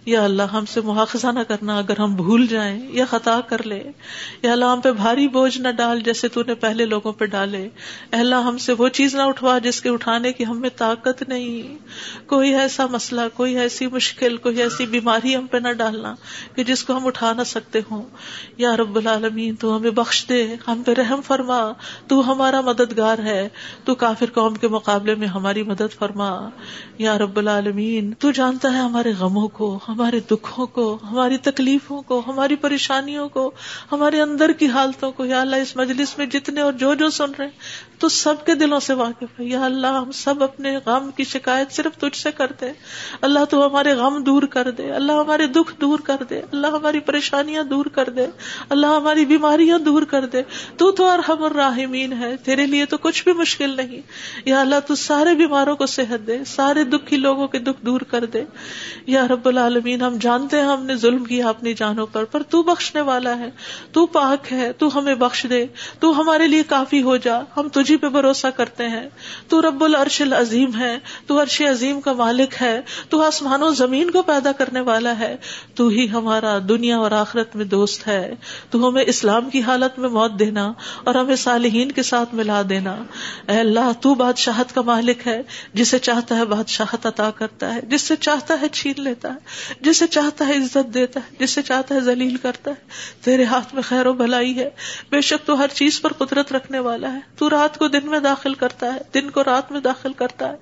یا 0.06 0.24
اللہ 0.24 0.42
ہم 0.42 0.64
سے 0.66 0.80
مواخذہ 0.80 1.26
نہ 1.26 1.40
کرنا 1.48 1.78
اگر 1.78 1.98
ہم 1.98 2.14
بھول 2.14 2.46
جائیں 2.46 2.80
یا 2.92 3.04
خطا 3.10 3.40
کر 3.40 3.62
لے، 3.62 3.90
یا 4.42 4.52
اللہ 4.52 4.64
ہم 4.64 4.80
پہ 4.80 4.92
بھاری 4.92 5.28
بوجھ 5.28 5.58
نہ 5.58 5.68
ڈال 5.68 6.00
جیسے 6.00 6.28
تو 6.28 6.42
نے 6.46 6.54
پہلے 6.54 6.84
لوگوں 6.84 7.12
پہ 7.12 7.24
ڈالے۔ 7.24 7.68
اللہ 8.10 8.34
ہم 8.34 8.58
سے 8.58 8.72
وہ 8.72 8.88
چیز 8.88 9.14
نہ 9.14 9.22
اٹھوا 9.22 9.58
جس 9.58 9.80
کے 9.80 9.88
اٹھانے 9.88 10.32
کی 10.32 10.46
ہمیں 10.46 10.68
طاقت 10.76 11.28
نہیں۔ 11.28 11.78
کوئی 12.28 12.54
ایسا 12.54 12.86
مسئلہ، 12.86 13.20
کوئی 13.34 13.58
ایسی 13.58 13.86
مشکل، 13.86 14.36
کوئی 14.36 14.62
ایسی 14.62 14.86
بیماری 14.86 15.36
ہم 15.36 15.46
پہ 15.46 15.56
نہ 15.56 15.72
ڈالنا 15.72 16.14
کہ 16.54 16.64
جس 16.64 16.84
کو 16.84 16.96
ہم 16.96 17.06
اٹھا 17.06 17.32
نہ 17.32 17.42
سکتے 17.46 17.80
ہوں۔ 17.90 18.02
یا 18.56 18.76
رب 18.76 18.96
العالمین، 18.96 19.54
تو 19.54 19.76
ہمیں 19.76 19.90
بخش 19.90 20.26
دے، 20.28 20.54
ہم 20.68 20.82
پہ 20.86 20.92
رحم 20.92 21.20
فرما۔ 21.20 21.72
تو 22.06 22.32
ہمارا 22.32 22.60
مددگار 22.60 23.18
ہے۔ 23.18 23.48
تو 23.84 23.94
کافر 23.94 24.26
قوم 24.34 24.54
کے 24.54 24.68
مقابلے 24.68 25.14
میں 25.14 25.28
ہماری 25.28 25.62
مدد 25.62 25.98
فرما۔ 25.98 26.48
یا 26.98 27.18
رب 27.18 27.36
العالمین، 27.36 28.12
تو 28.18 28.30
جانتا 28.30 28.72
ہے 28.72 28.78
ہمارے 28.78 29.12
غموں 29.18 29.48
کو 29.48 29.78
ہمارے 29.90 30.20
دکھوں 30.30 30.66
کو، 30.66 30.98
ہماری 31.10 31.36
تکلیفوں 31.36 32.02
کو، 32.02 32.22
ہماری 32.26 32.56
پریشانیوں 32.56 33.28
کو، 33.28 33.50
ہمارے 33.92 34.20
اندر 34.20 34.52
کی 34.52 34.66
حالتوں 34.66 35.12
کو، 35.12 35.24
یا 35.24 35.40
اللہ 35.40 35.56
اس 35.56 35.76
مجلس 35.76 36.18
میں 36.18 36.26
جتنے 36.26 36.60
اور 36.60 36.72
جو 36.72 36.94
جو 36.94 37.10
سن 37.10 37.30
رہے 37.38 37.44
ہیں 37.44 37.89
تو 38.00 38.08
سب 38.08 38.46
کے 38.46 38.54
دلوں 38.54 38.80
سے 38.80 38.94
واقف 38.94 39.40
ہے۔ 39.40 39.44
یا 39.44 39.64
اللہ، 39.64 39.86
ہم 39.86 40.12
سب 40.12 40.42
اپنے 40.42 40.76
غم 40.86 41.10
کی 41.16 41.24
شکایت 41.24 41.72
صرف 41.72 41.98
تجھ 41.98 42.16
سے 42.16 42.32
کرتے 42.32 42.72
اللہ، 43.20 43.44
تو 43.44 43.66
ہمارے 43.66 43.92
غم 43.92 44.22
دور 44.22 44.42
کر 44.42 44.70
دے۔ 44.70 44.90
اللہ، 44.90 45.12
ہمارے 45.12 45.46
دکھ 45.46 45.80
دور 45.80 45.98
کر 45.98 46.16
دے۔ 46.30 46.38
اللہ، 46.38 46.66
ہماری 46.66 47.00
پریشانیاں 47.00 47.62
دور 47.62 47.86
کر 47.86 48.08
دے۔ 48.08 48.26
اللہ، 48.68 48.86
ہماری 48.86 49.26
بیماریاں 49.26 49.78
دور 49.78 50.02
کر 50.02 50.26
دے۔ 50.26 50.42
تو 50.76 50.90
تو 50.90 51.08
ارحم 51.08 51.44
الراحمین 51.44 52.12
ہے۔ 52.12 52.36
تیرے 52.36 52.66
لیے 52.66 52.86
تو 52.86 52.96
کچھ 52.98 53.24
بھی 53.24 53.32
مشکل 53.32 53.70
نہیں۔ 53.76 54.00
یا 54.44 54.60
اللہ، 54.60 54.76
تو 54.86 54.94
سارے 54.94 55.34
بیماروں 55.34 55.76
کو 55.76 55.86
صحت 55.86 56.26
دے۔ 56.26 56.44
سارے 56.44 56.84
دکھی 56.84 57.16
لوگوں 57.16 57.48
کے 57.48 57.58
دکھ 57.58 57.86
دور 57.86 58.00
کر 58.00 58.24
دے۔ 58.24 58.44
یا 59.06 59.28
رب 59.28 59.48
العالمین، 59.48 60.02
ہم 60.02 60.16
جانتے 60.20 60.56
ہیں 60.56 60.66
ہم 60.66 60.86
نے 60.86 60.94
ظلم 60.94 61.24
کیا 61.24 61.48
اپنی 61.48 61.74
جانوں 61.74 62.06
پر 62.06 62.24
پر 62.24 62.42
تو 62.42 62.62
بخشنے 62.62 63.00
والا 63.00 63.38
ہے۔ 63.38 63.50
تو 63.92 64.06
پاک 64.06 64.52
ہے، 64.52 64.72
تو 64.72 64.98
ہمیں 64.98 65.14
بخش 65.14 65.46
دے۔ 65.50 65.66
تو 66.00 66.20
ہمارے 66.20 66.46
لیے 66.46 66.62
کافی 66.62 67.02
ہو 67.02 67.16
جا۔ 67.16 67.40
ہم 67.56 67.68
تجھے 67.68 67.89
تجھی 67.90 67.98
پہ 67.98 68.08
بھروسہ 68.08 68.46
کرتے 68.56 68.88
ہیں۔ 68.88 69.08
تو 69.48 69.62
رب 69.62 69.84
العرش 69.84 70.20
العظیم 70.20 70.78
ہے، 70.78 70.98
تو 71.26 71.42
عرش 71.42 71.62
عظیم 71.62 72.00
کا 72.00 72.12
مالک 72.12 72.54
ہے، 72.60 72.80
تو 73.08 73.22
آسمان 73.22 73.62
و 73.62 73.70
زمین 73.70 74.10
کو 74.10 74.22
پیدا 74.22 74.52
کرنے 74.52 74.80
والا 74.80 75.18
ہے۔ 75.18 75.36
تو 75.74 75.88
ہی 75.88 76.10
ہمارا 76.10 76.58
دنیا 76.68 76.98
اور 76.98 77.10
آخرت 77.10 77.56
میں 77.56 77.64
دوست 77.64 78.06
ہے۔ 78.06 78.34
تو 78.70 78.88
ہمیں 78.88 79.04
اسلام 79.06 79.50
کی 79.50 79.62
حالت 79.62 79.98
میں 79.98 80.08
موت 80.08 80.38
دینا 80.38 80.72
اور 81.04 81.14
ہمیں 81.14 81.36
صالحین 81.36 81.92
کے 81.92 82.02
ساتھ 82.02 82.34
ملا 82.34 82.62
دینا۔ 82.68 83.02
اے 83.48 83.60
اللہ، 83.60 83.92
تو 84.00 84.14
بادشاہت 84.14 84.74
کا 84.74 84.82
مالک 84.82 85.26
ہے، 85.26 85.42
جسے 85.74 85.98
چاہتا 85.98 86.36
ہے 86.36 86.44
بادشاہت 86.44 87.06
عطا 87.06 87.30
کرتا 87.30 87.74
ہے 87.74 87.80
جس 87.80 88.02
سے 88.02 88.16
چاہتا 88.16 88.54
ہے 88.60 88.68
چھین 88.68 89.02
لیتا 89.02 89.34
ہے، 89.34 89.38
جسے 89.80 90.06
چاہتا 90.06 90.48
ہے 90.48 90.56
عزت 90.56 90.94
دیتا 90.94 91.20
ہے، 91.20 91.36
جسے 91.38 91.62
چاہتا 91.62 91.94
ہے 91.94 92.00
ذلیل 92.00 92.36
کرتا 92.36 92.70
ہے۔ 92.70 92.90
تیرے 93.24 93.44
ہاتھ 93.44 93.74
میں 93.74 93.82
خیر 93.82 94.06
و 94.06 94.12
بھلائی 94.12 94.58
ہے، 94.58 94.70
بے 95.10 95.20
شک 95.20 95.46
تو 95.46 95.58
ہر 95.58 95.66
چیز 95.74 96.00
پر 96.00 96.12
قدرت 96.12 96.52
رکھنے 96.52 96.78
والا 96.78 97.12
ہے۔ 97.12 97.20
تو 97.36 97.50
رات 97.50 97.78
کو 97.80 97.88
دن 97.88 98.10
میں 98.10 98.18
داخل 98.18 98.54
کرتا 98.54 98.94
ہے، 98.94 99.00
دن 99.14 99.30
کو 99.30 99.44
رات 99.44 99.72
میں 99.72 99.80
داخل 99.80 100.12
کرتا 100.12 100.48
ہے۔ 100.48 100.56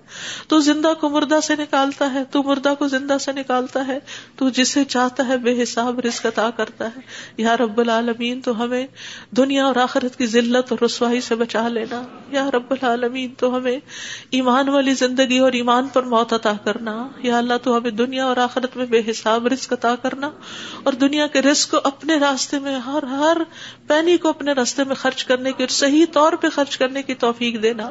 تو 0.48 0.60
زندہ 0.60 0.92
کو 1.00 1.08
مردہ 1.08 1.38
سے 1.42 1.56
نکالتا 1.56 2.14
ہے، 2.14 2.24
تو 2.30 2.42
مردہ 2.42 2.74
کو 2.78 2.88
زندہ 2.88 3.16
سے 3.20 3.32
نکالتا 3.32 3.86
ہے۔ 3.86 3.98
تو 4.36 4.48
جسے 4.48 4.84
چاہتا 4.84 5.28
ہے 5.28 5.36
بے 5.36 5.62
حساب 5.62 6.00
رزق 6.00 6.26
عطا 6.26 6.50
کرتا 6.50 6.86
ہے۔ 6.86 7.00
یا 7.36 7.56
رب 7.56 7.80
العالمین، 7.80 8.40
تو 8.40 8.64
ہمیں 8.64 8.86
دنیا 9.30 9.66
اور 9.66 9.76
آخرت 9.76 10.16
کی 10.16 10.26
ذلت 10.26 10.72
اور 10.72 10.84
رسوائی 10.84 11.20
سے 11.20 11.34
بچا 11.34 11.68
لینا۔ 11.68 12.02
یا 12.30 12.50
رب 12.50 12.70
العالمین، 12.70 13.34
تو 13.38 13.56
ہمیں 13.56 13.76
ایمان 14.30 14.68
والی 14.68 14.94
زندگی 14.94 15.38
اور 15.38 15.52
ایمان 15.52 15.88
پر 15.88 16.02
موت 16.02 16.32
عطا 16.32 16.52
کرنا۔ 16.64 17.08
یا 17.18 17.38
اللہ، 17.38 17.54
تو 17.62 17.76
ہمیں 17.76 17.90
دنیا 17.90 18.26
اور 18.26 18.36
آخرت 18.36 18.76
میں 18.76 18.86
بے 18.86 19.02
حساب 19.10 19.46
رزق 19.46 19.72
عطا 19.72 19.94
کرنا۔ 20.02 20.30
اور 20.82 20.92
دنیا 20.92 21.26
کے 21.26 21.42
رزق 21.42 21.70
کو 21.70 21.76
اپنے 21.84 22.16
راستے 22.16 22.58
میں، 22.58 22.78
ہر 22.78 23.02
ہر 23.02 23.36
پینی 23.86 24.16
کو 24.16 24.28
اپنے 24.28 24.52
راستے 24.52 24.84
میں 24.84 24.94
خرچ 24.94 25.24
کرنے 25.24 25.52
کی 25.52 25.62
اور 25.62 25.68
صحیح 25.68 26.04
طور 26.12 26.32
پہ 26.32 26.48
خرچ 26.48 26.78
کرنے 26.78 27.02
کی 27.08 27.14
توفیق 27.14 27.62
دینا۔ 27.62 27.90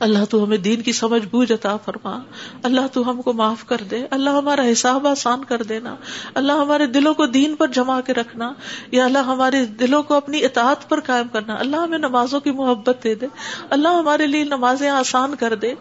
اللہ 0.00 0.24
تو 0.30 0.44
ہمیں 0.44 0.56
دین 0.56 0.82
کی 0.82 0.92
سمجھ 0.92 1.26
بوجھ 1.26 1.52
عطا 1.52 1.76
فرما۔ 1.76 2.18
اللہ 2.62 2.80
تو 2.92 3.10
ہم 3.10 3.22
کو 3.22 3.32
معاف 3.32 3.64
کر 3.64 3.76
دے۔ 3.90 4.06
اللہ 4.10 4.30
ہمارا 4.30 4.72
حساب 4.72 5.06
آسان 5.06 5.44
کر 5.44 5.62
دینا۔ 5.62 5.96
اللہ 6.34 6.52
ہمارے 6.52 6.86
دلوں 6.86 7.14
کو 7.14 7.26
دین 7.26 7.56
پر 7.56 7.66
جما 7.66 8.00
کے 8.00 8.14
رکھنا۔ 8.14 8.52
یا 8.90 9.04
اللہ 9.04 9.18
ہمارے 9.18 9.64
دلوں 9.64 10.02
کو 10.02 10.14
اپنی 10.14 10.44
اطاعت 10.44 10.88
پر 10.88 11.00
قائم 11.00 11.28
کرنا۔ 11.28 11.54
اللہ 11.54 11.76
ہمیں 11.76 11.98
نمازوں 11.98 12.40
کی 12.40 12.50
محبت 12.50 12.98
دے 13.04 13.14
دے۔ 13.14 13.26
اللہ 13.70 13.88
ہمارے 13.88 14.26
لیے 14.26 14.44
نمازیں 14.44 14.90
آسان 14.90 15.34
کر 15.34 15.54
دے۔ 15.54 15.74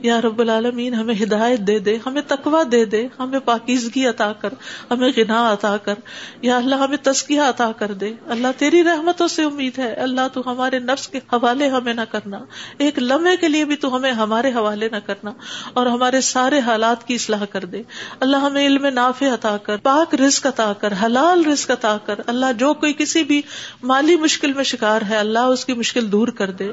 یا 0.00 0.20
رب 0.20 0.40
العالمین، 0.40 0.94
ہمیں 0.94 1.14
ہدایت 1.22 1.58
دے 1.58 1.78
دے۔ 1.78 1.98
ہمیں 2.06 2.22
تقوا 2.28 2.62
دے 2.72 2.84
دے۔ 2.84 3.08
ہمیں 3.18 3.38
پاکیزگی 3.38 4.06
عطا 4.06 4.32
کر۔ 4.32 4.50
ہمیں 4.90 5.10
غنا 5.16 5.52
عطا 5.52 5.76
کر۔ 5.76 5.94
یا 6.42 6.56
اللہ 6.56 6.74
ہمیں 6.74 6.98
تسکیہ 7.02 7.40
عطا 7.40 7.72
کر 7.72 7.92
دے۔ 7.92 8.12
اللہ 8.26 8.48
تیری 8.58 8.84
رحمتوں 8.84 9.28
سے 9.28 9.44
امید 9.44 9.78
ہے۔ 9.78 9.94
اللہ 9.94 10.28
تو 10.32 10.42
ہمارے 10.46 10.78
نفس 10.78 11.08
کے 11.08 11.18
حوالے 11.18 11.68
ہمیں 11.68 11.94
نہ 11.94 12.00
کرنا۔ 12.10 12.38
ایک 12.78 12.98
لمحے 12.98 13.36
کے 13.36 13.48
لیے 13.48 13.65
بھی 13.66 13.76
تو 13.76 13.96
ہمیں 13.96 14.12
ہمارے 14.12 14.48
حوالے 14.48 14.88
نہ 14.92 14.96
کرنا 15.06 15.32
اور 15.74 15.86
ہمارے 15.86 16.20
سارے 16.20 16.58
حالات 16.58 17.06
کی 17.06 17.14
اصلاح 17.14 17.44
کر 17.44 17.64
دے۔ 17.64 17.82
اللہ 18.20 18.36
ہمیں 18.36 18.66
علم 18.66 18.86
نافع 18.86 19.26
عطا 19.26 19.56
کر، 19.56 19.76
پاک 19.76 20.14
رزق 20.14 20.46
عطا 20.46 20.72
کر، 20.72 20.92
حلال 21.02 21.44
رزق 21.44 21.70
عطا 21.70 21.96
کر۔ 22.06 22.14
اللہ 22.26 22.46
جو 22.58 22.74
کوئی 22.74 22.92
کسی 22.92 23.22
بھی 23.22 23.42
مالی 23.82 24.16
مشکل 24.16 24.52
میں 24.52 24.64
شکار 24.64 25.02
ہے، 25.08 25.16
اللہ 25.16 25.38
اس 25.38 25.64
کی 25.64 25.72
مشکل 25.72 26.12
دور 26.12 26.28
کر 26.28 26.50
دے۔ 26.50 26.70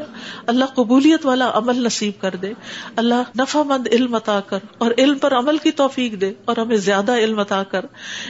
اللہ 0.47 0.65
قبولیت 0.65 1.25
والا 1.25 1.51
عمل 1.53 1.83
نصیب 1.83 2.21
کر 2.21 2.35
دے۔ 2.35 2.53
اللہ 2.95 3.39
نفع 3.39 3.63
مند 3.63 3.87
علم 3.91 4.15
عطا 4.15 4.39
کر 4.39 4.57
اور 4.77 4.91
علم 4.97 5.17
پر 5.17 5.37
عمل 5.37 5.57
کی 5.57 5.71
توفیق 5.71 6.21
دے 6.21 6.33
اور 6.45 6.57
ہمیں 6.57 6.77
زیادہ 6.77 7.15
علم 7.17 7.39
عطا 7.39 7.63
کر۔ 7.63 7.85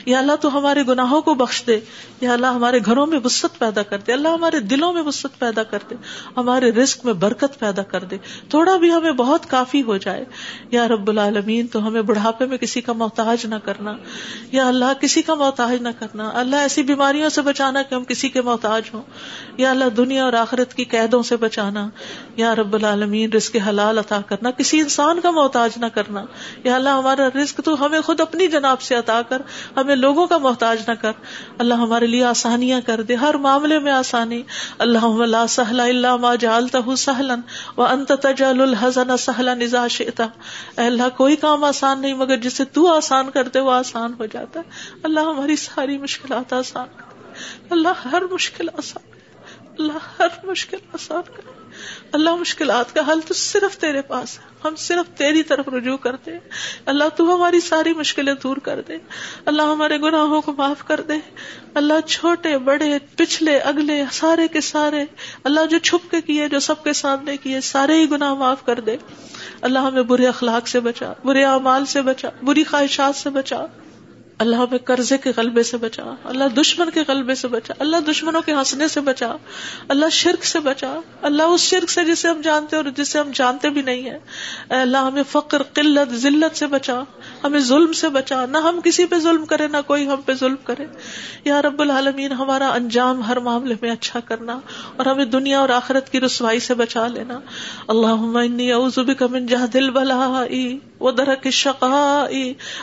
یا 0.05 0.19
اللہ 0.19 0.35
تو 0.41 0.57
ہمارے 0.57 0.83
گناہوں 0.87 1.21
کو 1.21 1.33
بخش 1.33 1.63
دے۔ 1.67 1.79
یا 2.21 2.33
اللہ 2.33 2.47
ہمارے 2.47 2.79
گھروں 2.85 3.05
میں 3.05 3.19
وسط 3.23 3.59
پیدا 3.59 3.83
کر 3.83 3.97
دے۔ 3.97 4.13
اللہ 4.13 4.27
ہمارے 4.27 4.59
دلوں 4.59 4.93
میں 4.93 5.01
وسط 5.01 5.39
پیدا 5.39 5.63
کر 5.63 5.79
دے۔ 5.89 5.95
ہمارے 6.37 6.71
رزق 6.71 7.05
میں 7.05 7.13
برکت 7.13 7.59
پیدا 7.59 7.83
کر 7.83 8.03
دے۔ 8.03 8.17
تھوڑا 8.53 8.77
بھی 8.77 8.91
ہمیں 8.91 9.11
بہت 9.11 9.49
کافی 9.49 9.81
ہو 9.81 9.97
جائے۔ 9.97 10.25
یا 10.71 10.87
رب 10.87 11.09
العالمین، 11.09 11.67
تو 11.67 11.87
ہمیں 11.87 12.01
بڑھاپے 12.01 12.45
میں 12.45 12.57
کسی 12.57 12.81
کا 12.81 12.93
محتاج 12.93 13.45
نہ 13.45 13.55
کرنا۔ 13.55 13.97
یا 14.51 14.67
اللہ، 14.67 15.01
کسی 15.01 15.21
کا 15.21 15.33
محتاج 15.33 15.81
نہ 15.81 15.89
کرنا۔ 15.99 16.31
اللہ 16.33 16.55
ایسی 16.55 16.83
بیماریوں 16.83 17.29
سے 17.29 17.41
بچانا 17.41 17.81
کہ 17.81 17.95
ہم 17.95 18.03
کسی 18.03 18.29
کے 18.29 18.41
محتاج 18.41 18.81
ہوں۔ 18.93 19.01
یا 19.57 19.71
اللہ، 19.71 19.89
دنیا 19.97 20.25
اور 20.25 20.33
آخرت 20.33 20.73
کی 20.73 20.83
قیدوں 20.83 21.23
سے 21.23 21.35
بچانا۔ 21.35 21.89
یا 22.35 22.55
رب 22.55 22.73
العالمین، 22.73 23.33
رزق 23.33 23.55
حلال 23.69 23.97
عطا 23.97 24.21
کرنا۔ 24.21 24.51
کسی 24.51 24.79
انسان 24.79 25.21
کا 25.21 25.31
محتاج 25.31 25.69
نہ 25.77 25.85
کرنا۔ 25.85 26.25
یا 26.63 26.75
اللہ، 26.75 26.89
ہمارا 26.89 27.27
رزق 27.43 27.61
تو 27.65 27.85
ہمیں 27.85 28.01
خود 28.01 28.21
اپنی 28.21 28.47
جناب 28.47 28.81
سے 28.81 28.95
عطا 28.95 29.21
کر۔ 29.29 29.41
ہمیں 29.77 29.95
لوگوں 29.95 30.27
کا 30.27 30.37
محتاج 30.37 30.77
نہ 30.87 30.93
کر۔ 30.93 31.11
اللہ 31.57 31.73
ہمارے 31.73 32.07
لیے 32.07 32.25
آسانیاں 32.25 32.81
کر 32.85 33.01
دے۔ 33.01 33.15
ہر 33.15 33.33
معاملے 33.33 33.79
میں 33.79 33.91
آسانی۔ 33.91 34.41
اللہ 34.79 35.17
لا 35.25 35.47
سہل 35.47 35.79
اللہ 35.79 36.15
ما 36.15 36.35
جالتا 36.35 36.95
سہلن 36.97 37.39
و 37.77 37.83
انت 37.83 38.11
تجعل 38.43 38.61
الحزن 38.61 39.17
سہلا 39.17 39.53
نزا 39.53 39.87
شیتا 39.87 40.27
اللہ، 40.77 41.17
کوئی 41.17 41.35
کام 41.35 41.63
آسان 41.63 42.01
نہیں، 42.01 42.13
مگر 42.13 42.37
جسے 42.37 42.65
تو 42.65 42.87
آسان 42.87 43.31
کرتے، 43.31 43.59
وہ 43.59 43.71
آسان 43.71 44.13
ہو 44.19 44.25
جاتا۔ 44.25 44.59
ہے 44.59 44.97
اللہ 45.03 45.19
ہماری 45.19 45.55
ساری 45.55 45.97
مشکلات 45.97 46.53
آسان 46.53 46.87
کر 46.97 47.13
اللہ 47.69 48.07
ہر 48.07 48.21
مشکل 48.31 48.69
آسان 48.77 49.17
اللہ 49.79 49.97
ہر 50.19 50.27
مشکل 50.43 50.77
آسان 50.93 51.21
کر 51.35 51.62
اللہ 52.11 52.35
مشکلات 52.35 52.95
کا 52.95 53.01
حل 53.11 53.21
تو 53.21 53.33
صرف 53.33 53.77
تیرے 53.77 54.01
پاس 54.01 54.39
ہے۔ 54.39 54.43
ہم 54.63 54.75
صرف 54.75 55.17
تیری 55.17 55.43
طرف 55.43 55.67
رجوع 55.67 55.97
کرتے 55.97 56.31
اللہ 56.85 57.03
تو 57.17 57.35
ہماری 57.35 57.59
ساری 57.59 57.93
مشکلیں 57.93 58.33
دور 58.43 58.57
کر 58.57 58.81
دے۔ 58.87 58.97
اللہ 59.45 59.61
ہمارے 59.61 59.97
گناہوں 59.97 60.41
کو 60.41 60.53
معاف 60.53 60.83
کر 60.87 61.01
دے۔ 61.01 61.13
اللہ 61.73 62.07
چھوٹے، 62.07 62.57
بڑے، 62.57 62.99
پچھلے، 63.15 63.57
اگلے، 63.57 64.03
سارے 64.11 64.47
کے 64.47 64.61
سارے۔ 64.61 65.05
اللہ 65.43 65.65
جو 65.65 65.77
چھپ 65.77 66.11
کے 66.11 66.21
کیے، 66.21 66.49
جو 66.49 66.59
سب 66.59 66.83
کے 66.83 66.93
سامنے 66.93 67.37
کیے، 67.37 67.61
سارے 67.61 67.93
ہی 67.93 68.11
گناہ 68.11 68.33
معاف 68.33 68.65
کر 68.65 68.79
دے۔ 68.79 68.97
اللہ 69.61 69.79
ہمیں 69.79 70.03
برے 70.03 70.27
اخلاق 70.27 70.67
سے 70.67 70.79
بچا، 70.79 71.13
برے 71.25 71.43
اعمال 71.43 71.85
سے 71.85 72.01
بچا، 72.01 72.29
بری 72.43 72.63
خواہشات 72.63 73.15
سے 73.15 73.29
بچا۔ 73.29 73.65
اللہ 74.37 74.55
ہمیں 74.55 74.77
قرضے 74.77 75.17
کے 75.17 75.31
غلبے 75.37 75.63
سے 75.63 75.77
بچا، 75.77 76.03
اللہ 76.23 76.43
دشمن 76.61 76.89
کے 76.89 77.01
غلبے 77.07 77.35
سے 77.35 77.47
بچا، 77.47 77.73
اللہ 77.79 77.97
دشمنوں 78.11 78.41
کے 78.41 78.53
ہنسنے 78.53 78.87
سے 78.87 79.01
بچا، 79.01 79.35
اللہ 79.87 80.05
شرک 80.11 80.45
سے 80.45 80.59
بچا۔ 80.59 80.95
اللہ 81.21 81.43
اس 81.43 81.61
شرک 81.61 81.89
سے 81.89 82.05
جسے 82.05 82.27
ہم 82.27 82.41
جانتے 82.41 82.75
اور 82.75 82.85
جسے 82.97 83.19
ہم 83.19 83.31
جانتے 83.33 83.69
بھی 83.69 83.81
نہیں 83.81 84.09
ہے 84.09 84.19
اللہ، 84.69 84.97
ہمیں 84.97 85.23
فقر، 85.31 85.63
قلت، 85.63 86.13
ذلت 86.13 86.57
سے 86.57 86.67
بچا، 86.67 86.99
ہمیں 87.43 87.59
ظلم 87.59 87.91
سے 87.91 88.09
بچا۔ 88.09 88.45
نہ 88.45 88.57
ہم 88.57 88.79
کسی 88.83 89.05
پہ 89.05 89.15
ظلم 89.19 89.45
کرے 89.45 89.67
نہ 89.67 89.77
کوئی 89.87 90.07
ہم 90.07 90.21
پہ 90.25 90.33
ظلم 90.33 90.55
کرے۔ 90.63 90.85
یا 91.45 91.61
رب 91.61 91.81
العالمین، 91.81 92.31
ہمارا 92.31 92.67
انجام 92.67 93.23
ہر 93.23 93.39
معاملے 93.39 93.75
میں 93.81 93.91
اچھا 93.91 94.19
کرنا 94.19 94.59
اور 94.95 95.05
ہمیں 95.05 95.25
دنیا 95.25 95.59
اور 95.59 95.69
آخرت 95.69 96.09
کی 96.09 96.21
رسوائی 96.21 96.59
سے 96.59 96.73
بچا 96.73 97.07
لینا۔ 97.07 97.39
اللہ 97.87 98.71
اعوذ 98.73 98.99
بک 98.99 99.23
من 99.23 99.45
جہد 99.45 99.75
البلاء 99.75 100.53
و 101.03 101.11
درک 101.11 101.39
الشقاء 101.45 102.35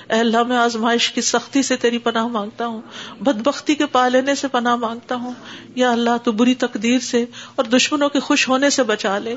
اے 0.10 0.20
اللہ، 0.20 0.44
میں 0.44 0.58
آزمائش 0.58 1.12
کی 1.12 1.22
سختی 1.22 1.64
سے 1.64 1.76
تیری 1.76 1.98
پناہ 1.98 2.28
مانگتا 2.28 2.68
ہوں، 2.68 2.82
بدبختی 3.20 3.76
کے 3.76 3.86
پالنے 3.86 4.36
سے 4.36 4.48
پناہ 4.48 4.76
مانگتا 4.76 5.16
ہوں۔ 5.16 5.34
یا 5.76 5.92
اللہ، 5.92 6.18
تو 6.24 6.32
بری 6.32 6.56
تقدیر 6.56 7.00
سے 7.00 7.26
اور 7.56 7.66
دشمنوں 7.66 8.10
کے 8.10 8.20
خوش 8.20 8.50
ہونے 8.50 8.70
سے 8.70 8.84
بچا 8.84 9.18
لے۔ 9.18 9.36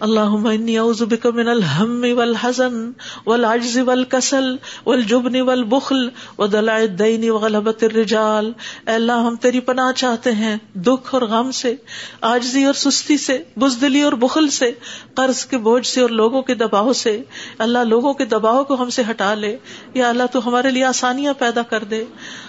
اللہ 0.00 0.78
اعوذ 0.78 1.02
بک 1.02 1.26
من 1.26 1.48
الهم 1.48 2.18
والحزن 2.18 2.90
والعجز 3.26 3.78
والکسل 3.78 4.56
والجبن 4.86 5.40
والبخل 5.40 6.08
ودلع 6.38 6.74
الدین 6.74 7.30
وغلبت 7.30 7.82
الرجال۔ 7.82 8.52
اے 8.86 8.94
اللہ، 8.94 9.12
ہم 9.12 9.36
تیری 9.36 9.60
پناہ 9.60 9.92
چاہتے 9.92 10.32
ہیں، 10.32 10.56
دکھ 10.74 11.14
اور 11.14 11.22
غم 11.22 11.50
سے، 11.50 11.74
عاجزی 12.20 12.64
اور 12.64 12.74
سستی 12.74 13.18
سے، 13.18 13.42
بزدلی 13.56 14.02
اور 14.02 14.12
بخل 14.12 14.48
سے، 14.48 14.72
قرض 15.14 15.46
کے 15.46 15.58
بوجھ 15.58 15.86
سے 15.86 16.00
اور 16.00 16.10
لوگوں 16.10 16.42
کے 16.42 16.54
دباؤ 16.54 16.92
سے۔ 16.92 17.22
اللہ، 17.58 17.78
لوگوں 17.78 18.14
کے 18.14 18.24
دباؤ 18.24 18.64
کو 18.64 18.82
ہم 18.82 18.90
سے 18.90 19.02
ہٹا 19.10 19.34
لے۔ 19.34 19.56
یا 19.94 20.08
اللہ، 20.08 20.22
تو 20.32 20.48
ہمارے 20.48 20.70
لیے 20.70 20.84
آسانیاں 20.84 21.34
پیدا 21.38 21.62
کر 21.62 21.84
دے۔ 21.84 22.04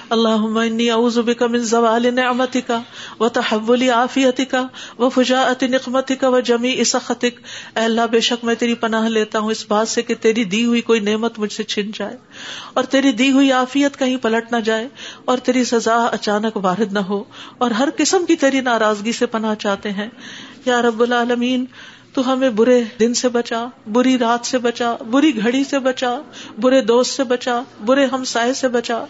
اللہ 0.10 0.92
اعوذ 0.92 1.18
بک 1.18 1.44
من 1.44 1.60
زوال 1.60 2.16
نعمتک 2.16 2.72
وتحول 3.20 3.90
عافیتک 3.90 4.56
وفجاءت 5.00 5.64
نقمتک 5.64 6.24
وجمیع 6.24 6.84
سخطک۔ 6.84 7.41
اے 7.76 7.84
اللہ، 7.84 8.02
بے 8.12 8.20
شک 8.20 8.46
میں 8.46 8.56
تیری 8.56 8.74
پناہ 8.74 9.08
لیتا 9.08 9.40
ہوں، 9.40 9.52
اس 9.52 9.66
بات 9.68 9.88
سے 9.88 10.02
کہ 10.02 10.16
تیری 10.16 10.44
دی 10.44 10.66
ہوئی 10.66 10.82
کوئی 10.82 11.00
نعمت 11.00 11.40
مجھ 11.40 11.54
سے 11.54 11.64
چھن 11.64 11.92
جائے 11.94 12.18
اور 12.74 12.84
تیری 12.84 13.12
دی 13.12 13.32
ہوئی 13.32 13.52
عافیت 13.52 14.00
کہیں 14.00 14.18
پلٹ 14.18 14.52
نہ 14.52 14.58
جائے 14.58 14.88
اور 15.26 15.38
تیری 15.38 15.64
سزا 15.64 15.96
اچانک 15.96 16.58
وارد 16.58 16.94
نہ 16.94 17.00
ہو 17.00 17.24
اور 17.58 17.72
ہر 17.72 17.90
قسم 17.98 18.26
کی 18.26 18.36
تیری 18.36 18.62
ناراضگی 18.62 19.12
سے 19.12 19.26
پناہ 19.26 19.56
چاہتے 19.56 19.92
ہیں۔ 19.92 20.08
یا 20.66 20.82
رب 20.82 21.02
العالمین، 21.02 21.66
تو 22.14 22.34
ہمیں 22.34 22.50
برے 22.50 22.84
دن 23.00 23.14
سے 23.14 23.30
بچا، 23.30 23.66
بری 23.88 24.18
رات 24.18 24.46
سے 24.46 24.58
بچا، 24.58 24.96
بری 25.12 25.38
گھڑی 25.44 25.64
سے 25.64 25.80
بچا، 25.80 26.20
برے 26.60 26.82
دوست 26.82 27.18
سے 27.18 27.24
بچا، 27.24 27.62
برے 27.86 28.06
ہم 28.06 28.24
سائے 28.24 28.54
سے 28.54 28.68
بچا۔ 28.68 29.06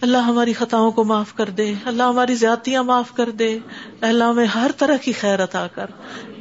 اللہ 0.00 0.16
ہماری 0.16 0.52
خطاؤں 0.52 0.90
کو 0.90 1.04
معاف 1.04 1.34
کر 1.34 1.50
دے، 1.50 1.74
اللہ 1.84 2.02
ہماری 2.02 2.34
زیادتیاں 2.34 2.82
معاف 2.82 3.12
کر 3.12 3.30
دے۔ 3.30 3.58
اللہ، 4.00 4.24
ہمیں 4.24 4.46
ہر 4.46 4.70
طرح 4.78 4.96
کی 4.96 5.12
خیر 5.12 5.44
عطا 5.44 5.66
کر۔ 5.74 5.86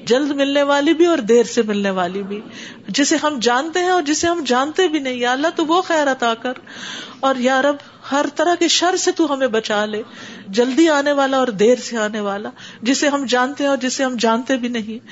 جلد 0.08 0.32
ملنے 0.32 0.64
والی 0.64 0.94
بھی 0.94 1.06
اور 1.06 1.18
دیر 1.18 1.44
سے 1.44 1.62
ملنے 1.62 1.90
والی 1.90 2.24
بھی۔ 2.24 2.42
جسے 2.88 3.16
ہم 3.24 3.40
جانتے 3.42 3.80
ہیں 3.80 3.90
اور 3.90 4.02
جسے 4.02 4.28
ہم 4.28 4.44
جانتے 4.46 4.88
بھی 4.88 5.00
نہیں۔ 5.00 5.16
یا 5.16 5.32
اللہ 5.32 5.48
تو 5.56 5.66
وہ 5.66 5.82
خیر 5.82 6.12
عطا 6.12 6.34
کر۔ 6.34 6.54
اور 7.20 7.36
یا 7.36 7.62
رب، 7.62 7.76
ہر 8.12 8.26
طرح 8.36 8.56
کے 8.56 8.68
شر 8.68 8.96
سے 8.96 9.12
تو 9.12 9.34
ہمیں 9.34 9.48
بچا 9.48 9.86
لے۔ 9.86 10.04
جلدی 10.48 10.90
آنے 10.90 11.12
والا 11.12 11.38
اور 11.38 11.48
دیر 11.48 11.76
سے 11.76 11.98
آنے 11.98 12.20
والا۔ 12.20 12.50
جسے 12.82 13.08
ہم 13.08 13.26
جانتے 13.26 13.64
ہیں 13.64 13.70
اور 13.70 13.78
جسے 13.78 14.04
ہم 14.04 14.16
جانتے 14.20 14.56
بھی 14.56 14.68
نہیں۔ 14.68 15.08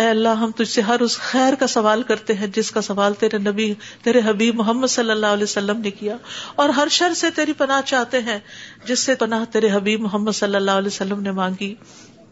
اے 0.00 0.06
اللہ، 0.06 0.28
ہم 0.28 0.50
تجھ 0.50 0.68
سے 0.68 0.80
ہر 0.80 1.00
اس 1.00 1.18
خیر 1.18 1.54
کا 1.54 1.66
سوال 1.66 2.02
کرتے 2.02 2.34
ہیں۔ 2.34 2.46
جس 2.46 2.70
کا 2.70 2.80
سوال 2.80 3.14
تیرے 3.14 3.38
نبی، 3.38 3.74
تیرے 4.02 4.20
حبیب 4.24 4.54
محمد 4.54 4.86
صلی 4.86 5.10
اللہ 5.10 5.26
علیہ 5.26 5.44
وسلم 5.44 5.80
نے 5.80 5.90
کیا۔ 5.90 6.16
اور 6.56 6.68
ہر 6.68 6.88
شر 6.90 7.14
سے 7.14 7.30
تیری 7.30 7.52
پناہ 7.52 7.80
چاہتے 7.84 8.18
ہیں۔ 8.20 8.38
جس 8.84 8.98
سے 8.98 9.14
پناہ 9.14 9.44
تیرے 9.44 9.70
حبیب 9.72 10.00
محمد 10.00 10.32
صلی 10.32 10.56
اللہ 10.56 10.70
علیہ 10.70 10.86
وسلم 10.86 11.20
نے 11.20 11.30
مانگی۔ 11.30 11.74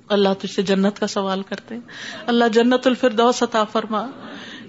اللہ 0.08 0.28
تجھ 0.38 0.50
سے 0.50 0.62
جنت 0.62 0.98
کا 0.98 1.06
سوال 1.06 1.42
کرتے 1.42 1.74
ہیں۔ 1.74 1.82
اللہ 2.26 2.44
جنت 2.52 2.86
الفردوس 2.86 3.42
عطا 3.42 3.64
فرما۔ 3.64 4.06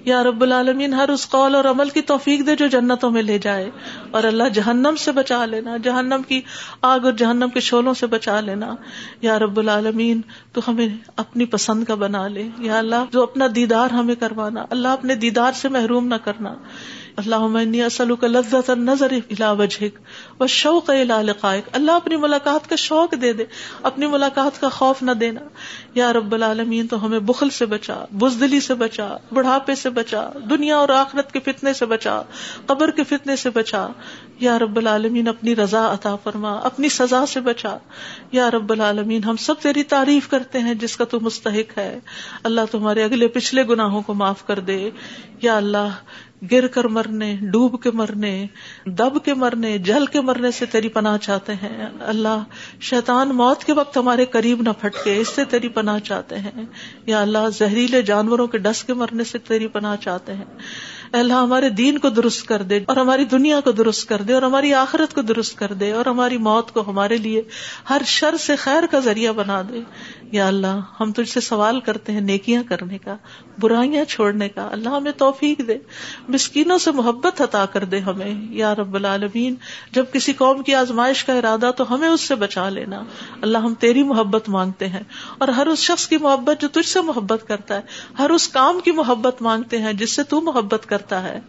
یا 0.06 0.24
رب 0.24 0.42
العالمین، 0.42 0.94
ہر 0.94 1.10
اس 1.10 1.30
قول 1.30 1.56
اور 1.56 1.66
عمل 1.66 1.90
کی 1.90 2.02
توفیق 2.02 2.48
دے 2.48 2.56
جو 2.56 2.68
جنتوں 2.68 3.12
میں 3.12 3.22
لے 3.22 3.38
جائے۔ 3.38 3.70
اور 4.12 4.24
اللہ 4.24 4.44
جہنم 4.54 4.96
سے 5.00 5.12
بچا 5.12 5.46
لینا، 5.46 5.78
جہنم 5.78 6.22
کی 6.28 6.42
آگ 6.82 7.00
اور 7.06 7.14
جہنم 7.14 7.50
کے 7.54 7.60
شولوں 7.60 7.94
سے 7.94 8.08
بچا 8.08 8.40
لینا۔ 8.40 8.76
یا 9.22 9.40
رب 9.40 9.60
العالمین، 9.60 10.22
تو 10.54 10.62
ہمیں 10.68 10.88
اپنی 11.18 11.46
پسند 11.46 11.84
کا 11.84 11.96
بنا 11.96 12.28
لے۔ 12.28 12.50
یا 12.58 12.78
اللہ، 12.78 13.06
جو 13.12 13.24
اپنا 13.24 13.46
دیدار 13.56 13.90
ہمیں 13.90 14.16
کروانا، 14.16 14.66
اللہ 14.70 14.88
اپنے 14.88 15.16
دیدار 15.16 15.52
سے 15.52 15.70
محروم 15.70 16.08
نہ 16.08 16.16
کرنا۔ 16.24 16.56
اللہ 17.16 17.84
اسلوک 17.86 18.24
لذت 18.24 18.70
نظر 18.70 19.12
الا 19.12 19.52
وجہک 19.52 19.98
و 20.42 20.48
شوق 20.48 20.90
الا 20.90 21.22
اللہ 21.74 21.92
اپنی 21.92 22.16
ملاقات 22.16 22.70
کا 22.70 22.76
شوق 22.76 23.14
دے 23.22 23.34
دے، 23.34 23.46
اپنی 23.84 24.06
ملاقات 24.06 24.62
کا 24.62 24.70
خوف 24.70 25.04
نہ 25.04 25.12
دینا۔ 25.12 25.42
یا 25.96 26.14
رب 26.14 26.34
العالمین، 26.34 26.88
تو 26.88 27.06
ہمیں 27.06 27.20
بخل 27.20 27.50
سے 27.50 27.66
بچا، 27.66 28.06
بزدلی 28.12 28.60
سے 28.60 28.74
بچا، 28.74 29.18
بڑھاپے 29.32 29.76
سے 29.76 29.90
بچا، 29.90 30.30
دنیا 30.50 30.78
اور 30.78 30.90
آخرت 30.90 31.32
کے 31.32 31.40
فتنے 31.40 31.74
سے 31.74 31.86
بچا، 31.86 32.22
قبر 32.66 32.92
کے 32.92 33.04
فتنے 33.04 33.36
سے 33.36 33.50
بچا۔ 33.50 33.88
یا 34.40 34.60
رب 34.60 34.78
العالمین، 34.78 35.28
اپنی 35.28 35.56
رضا 35.56 35.94
عطا 35.94 36.16
فرما، 36.16 36.54
اپنی 36.54 36.90
سزا 36.90 37.26
سے 37.26 37.40
بچا۔ 37.40 37.78
یا 38.32 38.52
رب 38.52 38.72
العالمین، 38.72 39.24
ہم 39.24 39.38
سب 39.38 39.54
تیری 39.60 39.84
تعریف 39.84 40.30
کرتے 40.30 40.60
ہیں 40.60 40.74
جس 40.74 40.98
کا 40.98 41.06
تو 41.06 41.20
مستحق 41.20 41.78
ہے۔ 41.78 42.00
اللہ 42.44 42.62
تمہارے 42.72 43.04
اگلے 43.04 43.28
پچھلے 43.28 43.64
گناہوں 43.68 44.02
کو 44.02 44.14
معاف 44.14 44.48
کر 44.48 44.60
دے۔ 44.60 44.90
یا 45.42 45.58
اللہ 45.58 45.90
گر 46.52 46.68
کر 46.68 46.84
مرنے، 46.84 47.38
ڈوب 47.42 47.84
کے 47.84 47.92
مرنے، 47.92 48.48
دب 48.86 49.26
کے 49.26 49.34
مرنے 49.34 49.78
جل 49.78 50.06
کے 50.06 50.22
مرنے 50.22 50.52
سے 50.52 50.66
تیری 50.66 50.90
پناہ 50.90 51.18
چاہتے 51.18 51.54
ہیں۔ 51.54 51.86
اللہ، 52.00 52.44
شیطان 52.82 53.30
موت 53.30 53.64
کے 53.64 53.74
وقت 53.74 53.98
ہمارے 53.98 54.26
قریب 54.26 54.62
نہ 54.62 54.70
پھٹکے، 54.82 55.18
اس 55.18 55.30
سے 55.30 55.46
تیری 55.46 55.68
پناہ 55.68 56.00
چاہتے 56.00 56.40
ہیں۔ 56.40 56.52
یا 57.06 57.22
اللہ، 57.22 57.50
زہریلے 57.60 58.02
جانوروں 58.02 58.48
کے 58.48 58.58
ڈس 58.58 58.84
کے 58.84 58.94
مرنے 58.94 59.24
سے 59.24 59.38
تیری 59.38 59.68
پناہ 59.68 59.96
چاہتے 59.96 60.34
ہیں۔ 60.34 60.46
اللہ، 61.12 61.34
ہمارے 61.34 61.70
دین 61.70 61.98
کو 61.98 62.10
درست 62.10 62.48
کر 62.48 62.62
دے 62.62 62.80
اور 62.86 62.98
ہماری 62.98 63.26
دنیا 63.26 63.60
کو 63.60 63.72
درست 63.72 64.10
کر 64.10 64.22
دے 64.22 64.34
اور 64.34 64.42
ہماری 64.42 64.74
آخرت 64.74 65.14
کو 65.14 65.22
درست 65.22 65.58
کر 65.58 65.74
دے 65.74 65.92
اور 65.92 66.06
ہماری 66.06 66.38
موت 66.38 66.72
کو 66.72 66.84
ہمارے 66.88 67.18
لیے 67.18 67.42
ہر 67.90 68.02
شر 68.06 68.38
سے 68.38 68.56
خیر 68.56 68.84
کا 68.92 69.00
ذریعہ 69.00 69.32
بنا 69.32 69.62
دے۔ 69.62 69.82
یا 70.32 70.48
اللہ، 70.48 70.82
ہم 71.00 71.12
تجھ 71.12 71.30
سے 71.30 71.40
سوال 71.40 71.80
کرتے 71.80 72.12
ہیں 72.12 72.22
نیکیاں 72.22 72.64
کرنے 72.70 72.98
کا، 72.98 73.18
برائیاں 73.60 74.06
چھوڑنے 74.06 74.50
کا۔ 74.50 74.70
اللہ 74.72 74.90
ہمیں 74.90 75.12
توفیق 75.12 75.62
دے، 75.68 75.78
مسکینوں 76.28 76.78
سے 76.78 76.92
محبت 76.92 77.42
عطا 77.42 77.66
کر 77.66 77.84
دے 77.84 78.00
ہمیں۔ 78.00 78.34
یا 78.50 78.76
رب 78.76 78.96
العالمین، 78.96 79.56
جب 79.92 80.06
کسی 80.14 80.34
قوم 80.34 80.64
کی 80.64 80.76
آزمائش 80.76 81.24
کا 81.24 81.34
ارادہ 81.34 81.72
تو 81.78 81.96
ہمیں 81.96 82.08
اس 82.08 82.22
سے 82.22 82.36
بچا 82.36 82.70
لینا۔ 82.70 83.04
اللہ، 83.42 83.58
ہم 83.58 83.74
تیری 83.74 84.04
محبت 84.04 84.50
مانگتے 84.50 84.88
ہیں 84.88 85.04
اور 85.38 85.48
ہر 85.48 85.68
اس 85.68 85.80
شخص 85.80 86.08
کی 86.08 86.18
محبت 86.18 86.62
جو 86.62 86.68
تجھ 86.68 86.90
سے 86.90 87.02
محبت 87.02 87.48
کرتا 87.48 87.76
ہے، 87.76 87.82
ہر 88.20 88.30
اس 88.30 88.48
کام 88.48 88.80
کی 88.80 88.92
محبت 88.92 89.42
مانگتے 89.42 89.78
ہیں 89.78 89.94
جس 89.94 90.16
سے 90.16 90.24
تو 90.24 90.42
محبت 90.42 90.86
کرتا 90.86 91.24
ہے۔ 91.24 91.40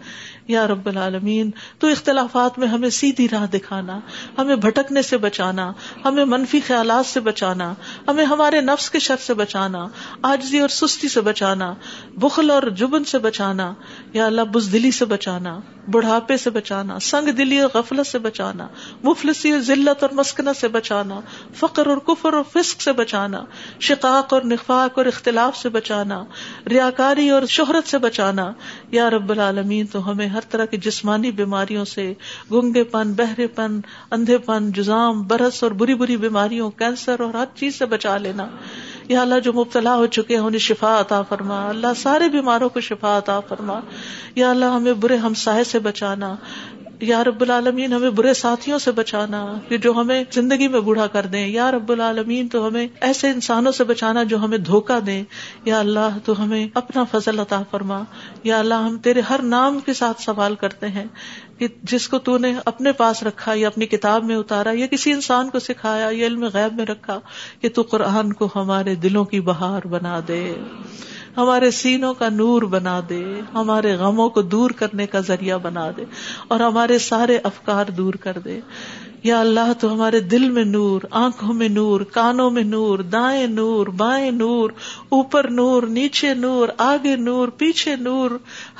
یا 0.50 0.66
رب 0.66 0.88
العالمین 0.88 1.50
تو 1.78 1.87
اختلافات 1.87 2.59
میں 2.59 2.69
ہمیں 2.69 2.88
سیدھی 2.90 3.28
راہ 3.28 3.47
دکھانا 3.47 3.99
ہمیں 4.38 4.54
بھٹکنے 4.57 5.02
سے 5.02 5.16
بچانا 5.19 5.71
ہمیں 6.04 6.25
منفی 6.25 6.61
خیالات 6.61 7.07
سے 7.07 7.21
بچانا 7.21 7.73
ہمیں 8.09 8.25
ہمارے 8.25 8.61
نفس 8.61 8.90
کے 8.90 8.99
شر 8.99 9.25
سے 9.26 9.35
بچانا 9.35 9.87
آجزی 10.23 10.59
اور 10.59 10.69
سستی 10.69 11.08
سے 11.08 11.21
بچانا 11.21 11.73
بخل 12.17 12.50
اور 12.50 12.63
جبن 12.76 13.04
سے 13.04 13.19
بچانا 13.19 13.73
یا 14.13 14.26
اللہ 14.26 14.50
بزدلی 14.50 14.91
سے 14.91 15.04
بچانا 15.04 15.58
بڑھاپے 15.89 16.36
سے 16.36 16.50
بچانا 16.50 16.99
سنگ 17.00 17.28
دلی 17.30 17.58
اور 17.58 17.69
غفلت 17.75 18.06
سے 18.06 18.19
بچانا 18.19 18.67
مفلسی 19.02 19.52
اور 19.52 19.60
ذلت 19.60 20.02
اور 20.02 20.10
مسکنت 20.13 20.56
سے 20.56 20.69
بچانا 20.69 21.21
فقر 21.56 21.86
اور 21.86 21.97
کفر 22.06 22.32
اور 22.32 22.45
فسق 22.52 22.82
سے 22.82 22.93
بچانا 22.93 23.45
شقاق 23.80 24.34
اور 24.34 24.43
نفاق 24.45 24.99
اور 24.99 25.06
اختلاف 25.06 25.56
سے 25.56 25.69
بچانا 25.69 26.23
ریاکاری 26.67 27.28
اور 27.30 27.47
شہرت 27.49 27.89
سے 27.89 27.99
بچانا 27.99 28.50
یا 28.91 29.08
رب 29.10 29.30
العالمین 29.30 29.86
تو 29.86 30.10
ہمیں 30.10 30.26
ہر 30.26 30.40
ہر 30.41 30.50
طرح 30.50 30.65
کی 30.65 30.76
جسمانی 30.76 31.31
بیماریوں 31.31 31.85
سے، 31.85 32.15
گنگے 32.53 32.85
پن، 32.85 33.13
بہرے 33.13 33.47
پن، 33.47 33.81
اندھے 34.11 34.39
پن، 34.39 34.73
جزام 34.73 35.23
برس 35.23 35.63
اور 35.63 35.71
بری 35.71 35.95
بری 35.95 36.17
بیماریوں، 36.17 36.71
کینسر 36.71 37.21
اور 37.21 37.35
ہر 37.35 37.45
چیز 37.55 37.79
سے 37.79 37.87
بچا 37.87 38.17
لینا۔ 38.17 38.47
یا 39.09 39.21
اللہ، 39.21 39.41
جو 39.41 39.53
مبتلا 39.53 39.95
ہو 39.97 40.07
چکے 40.07 40.35
ہیں، 40.35 40.43
انہیں 40.43 40.59
شفا 40.59 41.00
عطا 41.00 41.23
فرما۔ 41.23 41.69
اللہ، 41.69 41.87
سارے 41.97 42.29
بیماروں 42.29 42.69
کو 42.69 42.81
شفا 42.81 43.19
عطا 43.19 43.41
فرما۔ 43.41 43.81
یا 44.35 44.50
اللہ، 44.50 44.65
ہمیں 44.65 44.93
برے 44.93 45.17
ہمسائے 45.17 45.65
سے 45.65 45.79
بچانا۔ 45.79 46.37
یا 47.00 47.25
رب 47.25 47.41
العالمین، 47.41 47.93
ہمیں 47.93 48.10
برے 48.10 48.34
ساتھیوں 48.34 48.78
سے 48.78 48.93
بچانا، 48.93 49.54
کہ 49.69 49.78
جو 49.78 49.93
ہمیں 49.93 50.25
زندگی 50.32 50.69
میں 50.69 50.80
بوڑھا 50.80 51.06
کر 51.06 51.26
دیں۔ 51.26 51.47
یا 51.47 51.71
رب 51.71 51.93
العالمین، 51.93 52.49
تو 52.49 52.67
ہمیں 52.67 52.89
ایسے 53.00 53.28
انسانوں 53.28 53.73
سے 53.73 53.84
بچانا 53.84 54.23
جو 54.23 54.39
ہمیں 54.39 54.58
دھوکا 54.58 54.99
دیں۔ 55.06 55.25
یا 55.65 55.78
اللہ، 55.78 56.19
تو 56.25 56.43
ہمیں 56.43 56.67
اپنا 56.75 57.04
فضل 57.04 57.39
عطا 57.39 57.63
فرما۔ 57.71 58.02
یا 58.45 58.58
اللہ، 58.58 58.75
ہم 58.75 58.99
تیرے 58.99 59.21
ہر 59.21 59.41
نام 59.43 59.80
کے 59.80 59.93
ساتھ 59.93 60.23
سوال 60.23 60.54
کرتے 60.54 60.89
ہیں 60.89 61.04
کہ 61.58 61.69
جس 61.82 62.08
کو 62.08 62.19
تو 62.19 62.39
نے 62.39 62.54
اپنے 62.65 62.93
پاس 62.93 63.23
رکھا، 63.23 63.54
یا 63.54 63.67
اپنی 63.67 63.86
کتاب 63.86 64.25
میں 64.25 64.36
اتارا، 64.36 64.71
یا 64.73 64.86
کسی 64.86 65.13
انسان 65.13 65.50
کو 65.50 65.58
سکھایا، 65.58 66.08
یا 66.13 66.26
علم 66.26 66.45
غیب 66.45 66.75
میں 66.76 66.86
رکھا، 66.86 67.21
کہ 67.60 67.69
تو 67.69 67.82
قرآن 67.82 68.32
کو 68.32 68.49
ہمارے 68.56 68.95
دلوں 68.95 69.25
کی 69.25 69.41
بہار 69.41 69.86
بنا 69.86 70.21
دے۔ 70.28 70.54
ہمارے 71.36 71.71
سینوں 71.71 72.14
کا 72.14 72.28
نور 72.28 72.62
بنا 72.62 73.00
دے، 73.08 73.40
ہمارے 73.54 73.95
غموں 73.95 74.28
کو 74.28 74.43
دور 74.43 74.71
کرنے 74.71 75.06
کا 75.06 75.21
ذریعہ 75.21 75.58
بنا 75.58 75.90
دے، 75.97 76.04
اور 76.49 76.60
ہمارے 76.60 76.99
سارے 76.99 77.38
افکار 77.45 77.86
دور 77.86 78.14
کر 78.14 78.38
دے۔ 78.38 78.60
یا 79.23 79.41
اللہ 79.41 79.73
تو 79.80 79.93
ہمارے 79.93 80.21
دل 80.21 80.50
میں 80.50 80.65
نور، 80.65 81.00
آنکھوں 81.11 81.54
میں 81.54 81.69
نور، 81.69 82.00
کانوں 82.00 82.50
میں 82.50 82.63
نور، 82.63 82.99
دائیں 82.99 83.47
نور، 83.47 83.87
بائیں 83.87 84.30
نور، 84.30 84.71
اوپر 85.09 85.50
نور، 85.50 85.83
نیچے 85.83 86.35
نور، 86.35 86.69
آگے 86.78 87.17
نور، 87.17 87.49
پیچھے 87.49 87.97
نور، 87.97 88.30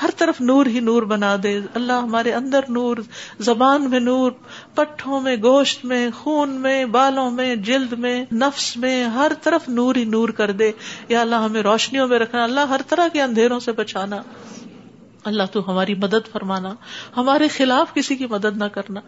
ہر 0.03 0.11
طرف 0.17 0.41
نور 0.41 0.67
ہی 0.67 0.81
نور 0.81 1.03
بنا 1.03 1.37
دے۔ 1.43 1.61
اللہ 1.75 1.93
ہمارے 1.93 2.33
اندر 2.33 2.61
نور، 2.69 2.97
زبان 3.39 3.91
میں 3.91 4.01
نور، 4.01 4.33
پٹھوں 4.75 5.21
میں، 5.21 5.37
گوشت 5.43 5.85
میں، 5.85 6.09
خون 6.19 6.51
میں، 6.51 6.85
بالوں 6.85 7.31
میں، 7.31 7.57
جلد 7.57 7.93
میں، 7.93 8.25
نفس 8.33 8.77
میں، 8.77 9.05
ہر 9.05 9.33
طرف 9.43 9.69
نور 9.69 9.95
ہی 9.95 10.05
نور 10.05 10.29
کر 10.29 10.51
دے۔ 10.51 10.73
یا 11.09 11.21
اللہ 11.21 11.37
ہمیں 11.37 11.63
روشنیوں 11.63 12.09
میں 12.09 12.19
رکھنا، 12.19 12.45
اللہ 12.45 12.61
ہر 12.61 12.81
طرح 12.89 13.09
کے 13.09 13.23
اندھیروں 13.23 13.61
سے 13.61 13.73
بچانا۔ 13.73 14.23
اللہ 15.25 15.43
تو 15.53 15.71
ہماری 15.71 15.95
مدد 15.95 16.33
فرمانا، 16.33 16.75
ہمارے 17.17 17.49
خلاف 17.49 17.95
کسی 17.95 18.17
کی 18.17 18.27
مدد 18.27 18.57
نہ 18.57 18.65
کرنا۔ 18.65 19.01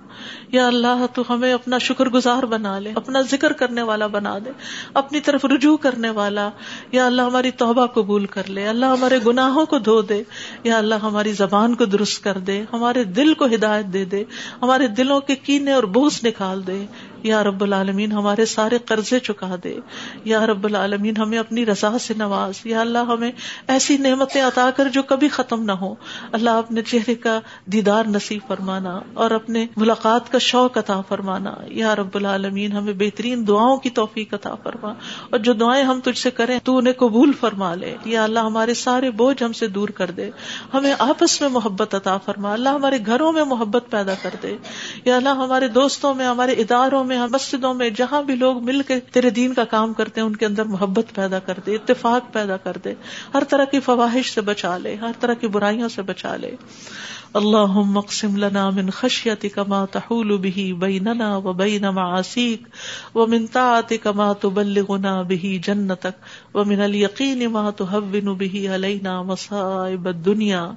یا 0.49 0.67
اللہ 0.67 1.07
تو 1.15 1.23
ہمیں 1.31 1.53
اپنا 1.53 1.79
شکر 1.79 2.07
گزار 2.07 2.43
بنا 2.43 2.79
لے، 2.79 2.93
اپنا 2.95 3.21
ذکر 3.21 3.53
کرنے 3.53 3.83
والا 3.83 4.07
بنا 4.07 4.39
دے، 4.45 4.51
اپنی 4.95 5.21
طرف 5.21 5.45
رجوع 5.45 5.77
کرنے 5.77 6.11
والا۔ 6.11 6.51
یا 6.93 7.07
اللہ 7.07 7.23
ہماری 7.23 7.51
توبہ 7.51 7.87
قبول 7.87 8.27
کر 8.27 8.43
لے، 8.49 8.69
اللہ 8.69 8.87
ہمارے 8.87 9.19
گناہوں 9.27 9.67
کو 9.67 9.79
دھو 9.79 10.03
دے۔ 10.03 10.23
یا 10.65 10.79
اللہ 10.79 10.95
ہماری 10.95 11.33
زبان 11.33 11.75
کو 11.75 11.85
درست 11.85 12.25
کر 12.25 12.39
دے، 12.39 12.65
ہمارے 12.73 13.05
دل 13.05 13.35
کو 13.35 13.47
ہدایت 13.47 13.87
دے 13.87 14.05
دے، 14.05 14.25
ہمارے 14.63 14.87
دلوں 14.87 15.21
کے 15.21 15.37
کینے 15.37 15.73
اور 15.73 15.83
بوس 15.83 16.25
نکال 16.25 16.67
دے۔ 16.67 16.87
یا 17.23 17.45
رب 17.45 17.63
العالمین 17.63 18.13
ہمارے 18.13 18.45
سارے 18.45 18.79
قرضے 18.79 19.19
چکا 19.19 19.55
دے۔ 19.65 19.79
یا 20.25 20.47
رب 20.47 20.65
العالمین 20.65 21.17
ہمیں 21.17 21.39
اپنی 21.39 21.67
رضا 21.67 21.99
سے 21.99 22.15
نواز۔ 22.15 22.55
یا 22.65 22.81
اللہ 22.81 22.99
ہمیں 22.99 23.33
ایسی 23.69 23.97
نعمتیں 23.97 24.43
عطا 24.43 24.71
کر 24.77 24.89
جو 24.89 25.03
کبھی 25.03 25.29
ختم 25.29 25.63
نہ 25.63 25.73
ہو 25.73 25.95
اللہ 26.33 26.51
اپنے 26.51 26.83
چہرے 26.83 27.15
کا 27.15 27.41
دیدار 27.67 28.05
نصیب 28.07 28.41
فرمانا 28.49 29.01
اور 29.15 29.31
اپنے 29.31 29.67
ملاقات 29.77 30.33
کا 30.33 30.39
شوق 30.39 30.79
عطا 30.79 31.01
فرمانا۔ 31.01 31.55
یا 31.67 31.97
رب 31.97 32.09
العالمین 32.15 32.73
ہمیں 32.73 32.93
بہترین 32.99 33.49
دعاؤں 33.49 33.77
کی 33.77 33.91
توفیق 33.91 34.35
عطا 34.35 34.55
فرما۔ 34.55 34.89
اور 35.31 35.39
جو 35.39 35.53
دعائیں 35.53 35.85
ہم 35.85 36.01
تجھ 36.01 36.19
سے 36.19 36.31
کریں، 36.31 36.59
تو 36.65 36.77
انہیں 36.77 36.95
قبول 36.95 37.33
فرما 37.41 37.75
لے۔ 37.75 37.97
یا 38.05 38.25
اللہ 38.25 38.39
ہمارے 38.39 38.75
سارے 38.75 39.11
بوجھ 39.11 39.43
ہم 39.43 39.53
سے 39.53 39.67
دور 39.67 39.89
کر 39.89 40.11
دے۔ 40.11 40.31
ہمیں 40.75 40.95
آپس 40.99 41.41
میں 41.41 41.49
محبت 41.49 41.95
عطا 41.95 42.19
فرما۔ 42.19 42.53
اللہ 42.53 42.69
ہمارے 42.69 42.99
گھروں 43.07 43.33
میں 43.33 43.45
محبت 43.45 43.85
پیدا 43.91 44.15
کر 44.23 44.31
دے۔ 44.43 44.57
یا 45.05 45.17
اللہ 45.17 45.29
ہمارے 45.29 45.69
دوستوں 45.69 46.15
میں، 46.15 46.27
ہمارے 46.27 46.53
اداروں 46.53 47.05
میں 47.05 47.12
میں 47.13 47.21
ہاں، 47.21 47.29
مسجدوں 47.31 47.75
میں 47.75 47.91
جہاں 47.91 48.23
بھی 48.23 48.37
لوگ 48.37 48.65
مل 48.65 48.83
کے 48.83 49.01
تیرے 49.01 49.31
دین 49.31 49.55
کا 49.55 49.65
کام 49.65 49.93
کرتے 49.93 50.21
ہیں، 50.21 50.29
ان 50.29 50.37
کے 50.37 50.47
اندر 50.47 50.65
محبت 50.65 51.15
پیدا 51.15 51.39
کر 51.39 51.59
دے، 51.67 51.75
اتفاق 51.75 52.33
پیدا 52.33 52.57
کر 52.57 52.77
دے، 52.85 52.95
ہر 53.35 53.45
طرح 53.45 53.65
کی 53.65 53.81
فواہش 53.81 54.35
سے 54.35 54.41
بچا 54.41 54.79
لے، 54.79 54.95
ہر 54.95 55.11
طرح 55.21 55.35
کی 55.35 55.49
برائیوں 55.49 55.89
سے 55.89 56.03
بچا 56.03 56.37
لے۔ 56.37 56.57
اللهم 57.37 57.97
اقسم 57.99 58.37
لنا 58.37 58.71
من 58.71 58.91
خشيتك 58.91 59.59
ما 59.59 59.85
تحول 59.93 60.39
به 60.39 60.77
بيننا 60.81 61.37
وبين 61.37 61.91
معاصيك 61.91 62.67
ومن 63.15 63.47
طاعتك 63.47 64.07
ما 64.07 64.33
تبلغنا 64.33 65.23
به 65.23 65.61
جنتك 65.65 66.15
ومن 66.55 66.81
اليقين 66.81 67.49
ما 67.49 67.71
تهون 67.71 68.35
به 68.35 68.73
علينا 68.73 69.23
مصائب 69.23 70.09
الدنيا 70.09 70.77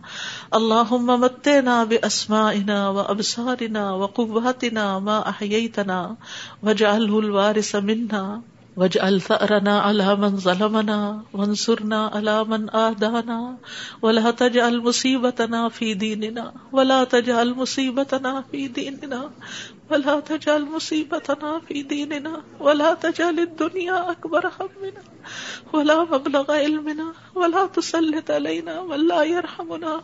اللهم 0.53 1.21
متنا 1.21 1.83
بأسمائنا 1.83 2.89
وأبصارنا 2.89 3.91
وقواتنا 3.91 4.99
ما 4.99 5.29
أحييتنا 5.29 6.15
واجعله 6.63 7.19
الوارث 7.19 7.75
منا. 7.75 8.41
وجعل 8.77 9.21
ثأرنا 9.21 9.79
على 9.79 10.15
من 10.15 10.37
ظلمنا، 10.37 11.23
وانصرنا 11.33 12.07
على 12.07 12.43
من 12.43 12.69
آدانا، 12.75 13.57
ولا 14.01 14.31
تجعل 14.31 14.81
مصيبتنا 14.81 15.69
في 15.69 15.93
ديننا، 15.93 16.53
ولا 16.71 17.03
تجعل 17.03 17.53
مصيبتنا 17.53 18.43
في 18.51 18.67
ديننا، 18.67 19.31
ولا 19.91 20.19
تجعل 20.19 20.65
مصيبتنا 20.65 21.59
في 21.67 21.83
ديننا، 21.83 22.43
ولا 22.59 22.93
تجعل 22.93 23.39
الدنيا 23.39 24.11
أكبر 24.11 24.51
همنا، 24.59 25.03
ولا 25.73 26.03
مبلغ 26.03 26.51
علمنا، 26.51 27.13
ولا 27.35 27.65
تسلط 27.65 28.31
علينا 28.31 28.83
من 28.83 29.07
لا 29.07 29.23
يرحمنا، 29.23 30.01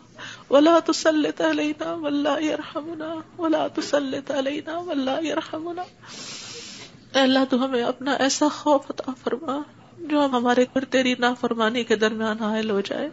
ولا 0.50 0.80
تسلط 0.80 1.42
علينا 1.42 1.96
من 1.96 2.22
لا 2.22 2.38
يرحمنا، 2.38 3.22
ولا 3.38 3.68
تسلط 3.68 4.32
علينا 4.32 4.82
من 4.82 5.04
لا 5.04 5.20
يرحمنا. 5.20 5.84
اے 7.14 7.20
اللہ 7.20 7.38
تو 7.50 7.64
ہمیں 7.64 7.82
اپنا 7.82 8.12
ایسا 8.12 8.48
خوف 8.48 8.90
عطا 8.90 9.12
فرما 9.24 9.62
جو 9.98 10.26
ہمارے 10.26 10.64
گھر 10.64 10.84
تیری 10.84 11.14
نافرمانی 11.18 11.84
کے 11.84 11.96
درمیان 11.96 12.40
حائل 12.40 12.70
ہو 12.70 12.80
جائے۔ 12.80 13.08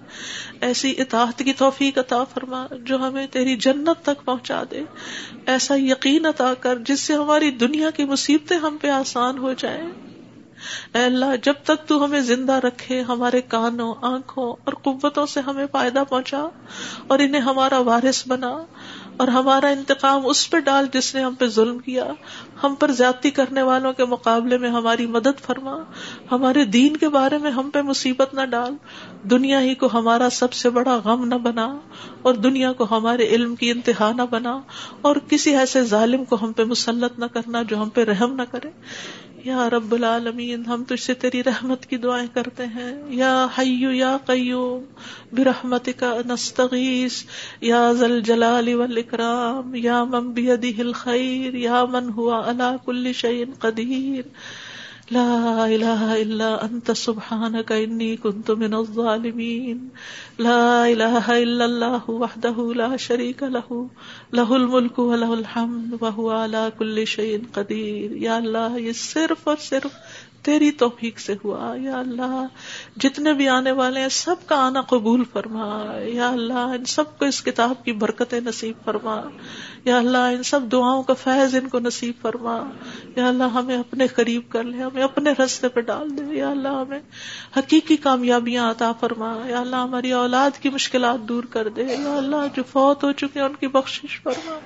ایسی 0.62 0.94
اطاعت 0.98 1.40
کی 1.40 1.54
توفیق 1.54 1.98
عطا 1.98 2.24
فرما 2.24 2.66
جو 2.72 2.98
ہمیں 2.98 3.28
تیری 3.28 3.56
جنت 3.56 4.06
تک 4.06 4.26
پہنچا 4.26 4.64
دے۔ 4.72 4.84
ایسا 5.46 5.76
یقین 5.78 6.26
عطا 6.26 6.54
کر 6.54 6.78
جس 6.78 7.00
سے 7.00 7.14
ہماری 7.14 7.52
دنیا 7.52 7.90
کی 7.90 8.06
مصیبتیں 8.06 8.58
ہم 8.58 8.78
پہ 8.82 8.88
آسان 8.88 9.38
ہو 9.38 9.54
جائیں۔ 9.54 9.90
اے 10.94 11.04
اللہ، 11.04 11.36
جب 11.44 11.54
تک 11.64 11.88
تو 11.88 12.06
ہمیں 12.06 12.22
زندہ 12.22 12.54
رکھے، 12.54 13.02
ہمارے 13.02 13.42
کانوں، 13.42 13.96
آنکھوں 14.02 14.54
اور 14.64 14.74
قوتوں 14.74 15.26
سے 15.26 15.40
ہمیں 15.40 15.66
فائدہ 15.72 16.04
پہنچا 16.10 16.48
اور 17.08 17.20
انہیں 17.20 17.42
ہمارا 17.42 17.80
وارث 17.80 18.28
بنا 18.28 18.66
اور 19.20 19.28
ہمارا 19.28 19.68
انتقام 19.68 20.26
اس 20.26 20.50
پہ 20.50 20.60
ڈال 20.60 20.86
جس 20.94 21.16
نے 21.16 21.22
ہم 21.24 21.34
پہ 21.36 21.48
ظلم 21.48 21.78
کیا، 21.78 22.04
ہم 22.64 22.76
پر 22.76 22.92
زیادتی 22.92 23.32
کرنے 23.32 23.62
والوں 23.62 23.94
کے 23.94 24.06
مقابلے 24.06 24.58
میں 24.58 24.70
ہماری 24.70 25.06
مدد 25.06 25.42
فرما، 25.46 25.76
ہمارے 26.32 26.66
دین 26.66 26.98
کے 26.98 27.10
بارے 27.10 27.38
میں 27.38 27.52
ہم 27.52 27.70
پہ 27.70 27.82
مصیبت 27.82 28.34
نہ 28.34 28.46
ڈال، 28.46 28.74
دنیا 29.24 29.62
ہی 29.62 29.76
کو 29.76 29.90
ہمارا 29.94 30.30
سب 30.30 30.54
سے 30.54 30.70
بڑا 30.70 30.96
غم 31.06 31.26
نہ 31.26 31.36
بنا 31.36 31.68
اور 32.22 32.34
دنیا 32.34 32.74
کو 32.74 32.88
ہمارے 32.92 33.28
علم 33.28 33.56
کی 33.56 33.72
انتہا 33.72 34.12
نہ 34.16 34.22
بنا 34.30 34.60
اور 35.02 35.16
کسی 35.30 35.56
ایسے 35.56 35.84
ظالم 35.84 36.26
کو 36.26 36.38
ہم 36.42 36.54
پہ 36.54 36.64
مسلط 36.64 37.20
نہ 37.20 37.26
کرنا 37.26 37.62
جو 37.62 37.82
ہم 37.82 37.90
پہ 37.90 38.04
رحم 38.04 38.36
نہ 38.36 38.42
کرے۔ 38.52 38.70
یا 39.46 39.70
رب 39.70 39.92
العالمین، 39.92 40.66
ہم 40.66 40.84
تجھ 40.84 41.02
سے 41.02 41.14
تیری 41.14 41.44
رحمت 41.44 41.86
کی 41.86 41.98
دعائیں 41.98 42.28
کرتے 42.34 42.66
ہیں۔ 42.66 43.04
یا 43.08 43.48
حیو 43.60 43.92
یا 43.92 44.18
قیوم 44.26 44.84
برحمت 45.36 45.90
کا 45.98 46.14
نستغیث، 46.26 47.24
یا 47.62 47.92
ذل 47.92 48.22
جلال 48.22 48.74
والاکرام، 48.74 49.76
یا 49.76 50.04
من 50.04 50.32
بیدہ 50.32 50.80
الخیر، 50.80 51.54
یا 51.54 51.86
من 51.86 52.10
ہوا 52.10 52.50
علا 52.50 52.76
کل 52.86 53.14
شیء 53.14 53.46
قدیر۔ 53.60 54.28
لا 55.12 55.64
الہ 55.64 56.02
الا 56.14 56.48
انت 56.56 56.90
سبحانک 56.98 57.72
انی 57.72 58.16
کنت 58.16 58.50
من 58.50 58.74
الظالمین 58.74 59.88
لا 60.40 60.84
الہ 60.86 61.24
الا 61.28 61.64
اللہ 61.64 62.10
وحدہ 62.10 62.66
لا 62.76 62.90
شریک 62.96 63.44
له. 63.44 63.80
له 64.34 64.60
الملک 64.60 65.00
و 65.00 65.08
له 65.16 65.34
الحمد 65.34 65.96
وهو 66.02 66.30
علا 66.36 66.70
کل 66.78 67.06
شيء 67.06 67.38
قدیر 67.52 68.16
یا 68.18 68.36
اللہ 68.36 68.78
یہ 68.80 69.00
صرف 69.02 69.48
اور 69.48 69.66
صرف 69.70 69.98
تیری 70.42 70.72
توفیق 70.72 71.20
سے 71.20 71.34
ہوا، 71.44 71.74
یا 71.78 72.00
اللہ، 72.00 72.46
جتنے 72.98 73.34
بھی 73.34 73.50
آنے 73.50 73.72
والے 73.72 74.02
ہیں، 74.02 74.10
سب 74.10 74.36
کا 74.46 74.56
آنا 74.56 74.82
قبول 74.82 75.24
فرما، 75.34 75.94
یا 76.02 76.30
اللہ، 76.30 76.54
ان 76.54 76.86
سب 76.86 77.18
کو 77.18 77.26
اس 77.26 77.44
کتاب 77.44 77.86
کی 77.86 77.92
برکتیں 77.92 78.40
نصیب 78.42 78.76
فرما، 78.86 79.22
یا 79.86 79.98
اللہ، 79.98 80.18
ان 80.18 80.44
سب 80.44 80.72
دعاؤں 80.72 81.04
کا 81.04 81.14
فیض 81.14 81.56
ان 81.56 81.68
کو 81.68 81.80
نصیب 81.80 82.22
فرما، 82.22 82.70
یا 83.16 83.28
اللہ، 83.28 83.44
ہمیں 83.44 83.78
اپنے 83.78 84.08
قریب 84.08 84.42
کر 84.50 84.64
لے، 84.64 84.78
ہمیں 84.78 85.04
اپنے 85.04 85.32
رستے 85.44 85.68
پہ 85.68 85.82
ڈال 85.82 86.18
دے، 86.18 86.36
یا 86.36 86.50
اللہ، 86.50 86.68
ہمیں 86.68 87.00
حقیقی 87.58 87.98
کامیابیاں 87.98 88.72
عطا 88.72 88.92
فرما، 88.92 89.38
یا 89.46 89.60
اللہ، 89.60 89.76
ہماری 89.76 90.12
اولاد 90.12 90.62
کی 90.62 90.70
مشکلات 90.70 91.20
دور 91.20 91.44
کر 91.44 91.70
دے، 91.70 91.84
یا 91.84 92.18
اللہ، 92.18 92.48
جو 92.56 92.64
فوت 92.72 93.04
ہو 93.04 93.12
چکے 93.12 93.40
ان 93.40 93.56
کی 93.60 93.68
بخشش 93.68 94.22
فرما۔ 94.22 94.60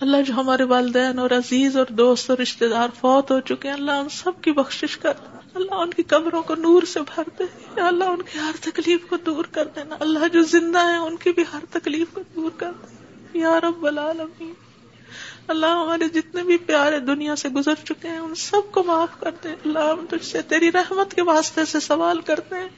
اللہ 0.00 0.16
جو 0.26 0.34
ہمارے 0.34 0.62
والدین 0.64 1.18
اور 1.18 1.30
عزیز 1.30 1.76
اور 1.76 1.86
دوست 1.88 2.30
اور 2.30 2.38
رشتے 2.38 2.68
دار 2.68 2.88
فوت 3.00 3.30
ہو 3.30 3.40
چکے 3.40 3.68
ہیں، 3.68 3.74
اللہ 3.74 3.90
ان 3.90 4.08
سب 4.08 4.42
کی 4.42 4.52
بخشش 4.52 4.96
کر، 4.96 5.12
اللہ 5.54 5.74
ان 5.74 5.90
کی 5.90 6.02
قبروں 6.02 6.42
کو 6.42 6.54
نور 6.54 6.82
سے 6.82 7.00
بھر 7.00 7.22
دے، 7.38 7.44
یا 7.76 7.86
اللہ 7.86 8.04
ان 8.04 8.22
کی 8.22 8.38
ہر 8.38 8.52
تکلیف 8.60 9.06
کو 9.08 9.16
دور 9.16 9.44
کر 9.44 9.68
دینا، 9.76 9.96
اللہ 10.00 10.28
جو 10.32 10.42
زندہ 10.42 10.78
ہے 10.78 10.96
ان 10.96 11.16
کی 11.16 11.32
بھی 11.32 11.44
ہر 11.52 11.64
تکلیف 11.70 12.06
کو 12.12 12.20
دور 12.36 12.50
کر 12.56 12.70
دے۔ 12.72 13.38
یا 13.38 13.60
رب 13.60 13.86
العالمین، 13.86 14.52
اللہ 15.48 15.66
ہمارے 15.66 16.08
جتنے 16.08 16.42
بھی 16.42 16.56
پیارے 16.56 16.98
دنیا 16.98 17.36
سے 17.36 17.48
گزر 17.48 17.74
چکے 17.74 18.08
ہیں، 18.08 18.18
ان 18.18 18.34
سب 18.34 18.72
کو 18.72 18.82
معاف 18.82 19.20
کر 19.20 19.30
دے۔ 19.44 19.48
اللہ 19.48 19.78
ہم 19.78 20.06
تجھ 20.10 20.26
سے 20.26 20.42
تیری 20.42 20.72
رحمت 20.72 21.14
کے 21.14 21.22
واسطے 21.22 21.64
سے 21.64 21.80
سوال 21.80 22.20
کرتے 22.20 22.54
ہیں۔ 22.54 22.68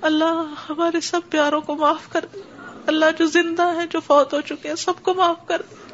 اللہ 0.00 0.54
ہمارے 0.68 1.00
سب 1.00 1.20
پیاروں 1.30 1.60
کو 1.60 1.74
معاف 1.76 2.08
کر 2.08 2.24
دے۔ 2.34 2.40
اللہ 2.86 3.06
جو 3.18 3.26
زندہ 3.26 3.62
ہے 3.62 3.86
جو 3.90 4.00
فوت 4.00 4.34
ہو 4.34 4.40
چکے 4.40 4.68
ہیں، 4.68 4.76
سب 4.76 5.02
کو 5.02 5.14
معاف 5.14 5.46
کر 5.46 5.62
دے۔ 5.70 5.85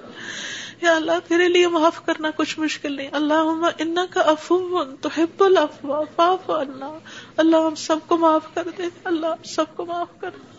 یا 0.83 0.97
اللہ 0.97 1.13
تیرے 1.29 1.49
لیے 1.49 1.69
معاف 1.69 2.07
کرنا 2.07 2.31
کچھ 2.37 2.59
مشکل 2.59 2.93
نہیں۔ 2.93 3.09
اللہ 3.13 3.69
ان 3.79 3.97
کا 4.11 4.21
افو 4.21 4.85
تو 4.85 5.09
حب 5.19 5.45
الفاف 5.45 6.51
اللہ 6.51 6.99
اللہ 7.37 7.57
ہم 7.57 7.75
سب 7.75 7.97
کو 8.07 8.17
معاف 8.17 8.55
کر 8.55 8.63
دے، 8.79 8.83
اللہ 9.05 9.45
سب 9.45 9.65
کو 9.77 9.87
معاف 9.87 10.21
کر 10.21 10.31
دے۔ 10.31 10.53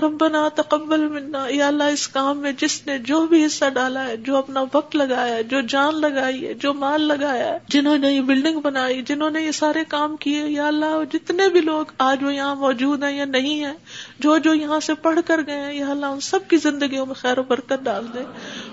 ربنا 0.00 0.48
تقبل 0.48 1.08
منا۔ 1.08 1.46
یا 1.48 1.68
اللہ 1.68 1.84
اس 1.84 2.08
کام 2.08 2.38
میں 2.38 2.52
جس 2.52 2.86
نے 2.86 2.98
جو 2.98 3.26
بھی 3.26 3.46
حصہ 3.46 3.64
ڈالا 3.74 4.06
ہے، 4.06 4.16
جو 4.16 4.36
اپنا 4.36 4.64
وقت 4.72 4.96
لگایا 4.96 5.34
ہے، 5.34 5.42
جو 5.42 5.60
جان 5.60 6.00
لگائی 6.00 6.46
ہے، 6.46 6.54
جو 6.54 6.74
مال 6.74 7.02
لگایا 7.02 7.44
ہے، 7.44 7.58
جنہوں 7.68 7.98
نے 7.98 8.12
یہ 8.12 8.20
بلڈنگ 8.20 8.60
بنائی، 8.60 9.02
جنہوں 9.02 9.30
نے 9.30 9.42
یہ 9.42 9.50
سارے 9.50 9.84
کام 9.88 10.16
کیے، 10.16 10.42
یا 10.46 10.68
اللہ 10.68 11.02
جتنے 11.12 11.48
بھی 11.48 11.60
لوگ 11.60 11.84
آج 11.98 12.24
وہ 12.24 12.34
یہاں 12.34 12.54
موجود 12.54 13.02
ہیں 13.02 13.16
یا 13.16 13.24
نہیں 13.24 13.64
ہے 13.64 13.72
جو 14.18 14.38
جو 14.38 14.54
یہاں 14.54 14.80
سے 14.80 14.94
پڑھ 14.94 15.20
کر 15.26 15.40
گئے 15.46 15.60
ہیں، 15.60 15.74
یا 15.74 15.90
اللہ 15.90 16.06
ان 16.06 16.20
سب 16.20 16.40
کی 16.48 16.56
زندگیوں 16.56 17.06
میں 17.06 17.14
خیر 17.14 17.38
و 17.38 17.42
برکت 17.42 17.82
ڈال 17.82 18.06
دے۔ 18.14 18.20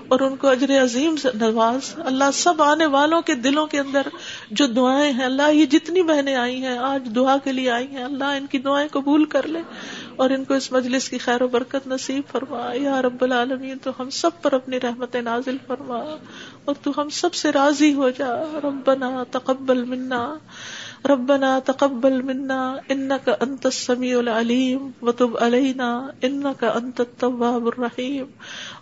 اور 0.08 0.20
ان 0.20 0.36
کو 0.36 0.48
اجر 0.48 0.82
عظیم 0.82 1.16
سے 1.16 1.28
نواز، 1.34 1.94
اللہ 1.98 2.24
سب 2.34 2.62
آنے 2.62 2.86
والوں 2.86 3.22
کے 3.22 3.34
دلوں 3.34 3.66
کے 3.66 3.80
اندر 3.80 4.02
جو 4.50 4.66
دعائیں 4.66 5.12
ہیں، 5.12 5.24
اللہ 5.24 5.50
یہ 5.50 5.66
جتنی 5.66 6.02
بہنیں 6.02 6.34
آئی 6.34 6.62
ہیں، 6.62 6.78
آج 6.78 7.08
دعا 7.14 7.36
کے 7.44 7.52
لیے 7.52 7.70
آئی 7.70 7.86
ہیں، 7.86 8.04
اللہ 8.04 8.24
ان 8.24 8.46
کی 8.46 8.58
دعائیں 8.58 8.88
قبول 8.88 9.24
کر 9.24 9.46
لے 9.46 9.58
اور 10.16 10.30
ان 10.30 10.44
کو 10.44 10.54
اس 10.54 10.72
مجلس 10.72 11.08
کی 11.08 11.18
خیر 11.18 11.42
و 11.42 11.48
برکت 11.48 11.86
نصیب 11.86 12.22
فرما۔ 12.32 12.72
یا 12.74 13.02
رب 13.02 13.24
العالمین، 13.24 13.78
تو 13.78 13.90
ہم 13.98 14.10
سب 14.10 14.30
پر 14.42 14.52
اپنی 14.52 14.80
رحمت 14.80 15.16
نازل 15.16 15.56
فرما 15.66 16.16
اور 16.64 16.74
تو 16.82 16.92
ہم 16.98 17.08
سب 17.08 17.34
سے 17.34 17.52
راضی 17.52 17.94
ہو 17.94 18.10
جا۔ 18.10 18.58
ربنا 18.64 19.24
تقبل 19.30 19.84
منا۔ 19.84 20.34
ربنا 21.06 21.58
تقبل 21.58 22.22
منا 22.22 22.76
انك 22.90 23.28
انت 23.42 23.66
السميع 23.66 24.20
العليم 24.20 24.90
وتب 25.02 25.36
علينا 25.36 26.10
انك 26.24 26.64
انت 26.64 27.00
التواب 27.00 27.66
الرحيم 27.66 28.26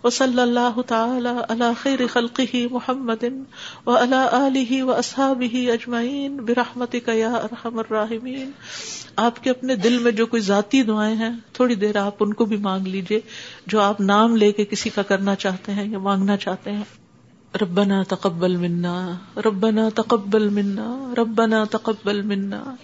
وصلى 0.03 0.43
الله 0.43 0.81
تعالى 0.81 1.45
على 1.49 1.73
خير 1.75 2.07
خلقه 2.07 2.67
محمد 2.71 3.45
وعلى 3.85 4.21
اله 4.33 4.83
واصحابه 4.83 5.63
اجمعين 5.73 6.37
برحمتك 6.37 7.07
يا 7.07 7.33
ارحم 7.35 7.79
الراحمين 7.79 8.51
آپ 9.15 9.43
کے 9.43 9.49
اپنے 9.49 9.75
دل 9.75 9.97
میں 9.97 10.11
جو 10.11 10.25
کوئی 10.25 10.41
ذاتی 10.41 10.83
دعائیں 10.83 11.15
ہیں، 11.15 11.31
تھوڑی 11.53 11.75
دیر 11.75 11.97
آپ 11.97 12.15
ان 12.19 12.33
کو 12.33 12.45
بھی 12.45 12.57
مانگ 12.57 12.87
لیجیے 12.87 13.19
جو 13.65 13.81
آپ 13.81 14.01
نام 14.01 14.35
لے 14.35 14.51
کے 14.51 14.65
کسی 14.65 14.89
کا 14.89 15.01
کرنا 15.01 15.35
چاہتے 15.35 15.71
ہیں 15.71 15.87
یا 15.89 15.99
مانگنا 15.99 16.37
چاہتے 16.37 16.71
ہیں۔ 16.71 16.83
ربنا 17.61 18.03
تقبل 18.03 18.55
منا، 18.55 19.11
ربنا 19.45 19.89
تقبل 19.95 20.49
منا، 20.49 21.13
ربنا 21.17 21.63
تقبل 21.71 22.21
منا۔ 22.21 22.75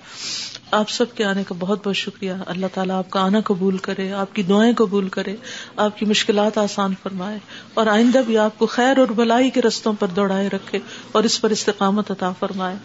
آپ 0.71 0.89
سب 0.89 1.05
کے 1.15 1.25
آنے 1.25 1.43
کا 1.43 1.55
بہت 1.59 1.87
بہت 1.87 1.95
شکریہ۔ 1.95 2.33
اللہ 2.45 2.65
تعالیٰ 2.73 2.97
آپ 2.97 3.09
کا 3.09 3.21
آنا 3.21 3.39
قبول 3.45 3.77
کرے، 3.77 4.11
آپ 4.11 4.35
کی 4.35 4.43
دعائیں 4.43 4.73
قبول 4.73 5.09
کرے، 5.09 5.35
آپ 5.77 5.97
کی 5.97 6.05
مشکلات 6.05 6.57
آسان 6.57 6.93
فرمائے۔ 7.03 7.39
اور 7.73 7.87
آئندہ 7.87 8.21
بھی 8.25 8.37
آپ 8.37 8.59
کو 8.59 8.65
خیر 8.65 8.97
اور 8.97 9.07
بلائی 9.07 9.49
کے 9.49 9.61
رستوں 9.61 9.93
پر 9.99 10.07
دوڑائے 10.07 10.49
رکھے 10.49 10.79
اور 11.11 11.23
اس 11.23 11.41
پر 11.41 11.49
استقامت 11.49 12.11
عطا 12.11 12.31
فرمائے۔ 12.39 12.75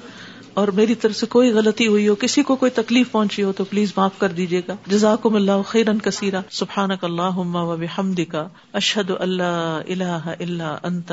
اور 0.55 0.69
میری 0.69 0.95
طرف 0.95 1.17
سے 1.17 1.27
کوئی 1.27 1.51
غلطی 1.51 1.87
ہوئی 1.87 2.09
ہو، 2.09 2.15
کسی 2.15 2.43
کو 2.43 2.57
کوئی 2.57 2.71
تکلیف 2.71 3.13
پہنچی 3.13 3.43
ہو 3.43 3.53
تو 3.53 3.65
پلیز 3.65 3.93
معاف 3.97 4.19
کر 4.19 4.29
دیجیے 4.29 4.63
گا۔ 4.69 4.77
جزاکم 4.87 5.35
اللہ 5.35 5.63
خیرن 5.67 5.99
کثیرہ 5.99 6.41
سبحانک 6.51 7.05
اللہم 7.05 7.57
و 7.57 7.77
بحمدک۔ 7.77 8.37
اشہد 8.73 9.11
اللہ 9.19 9.81
الہ 9.89 10.35
الا 10.41 10.77
انت۔ 10.83 11.13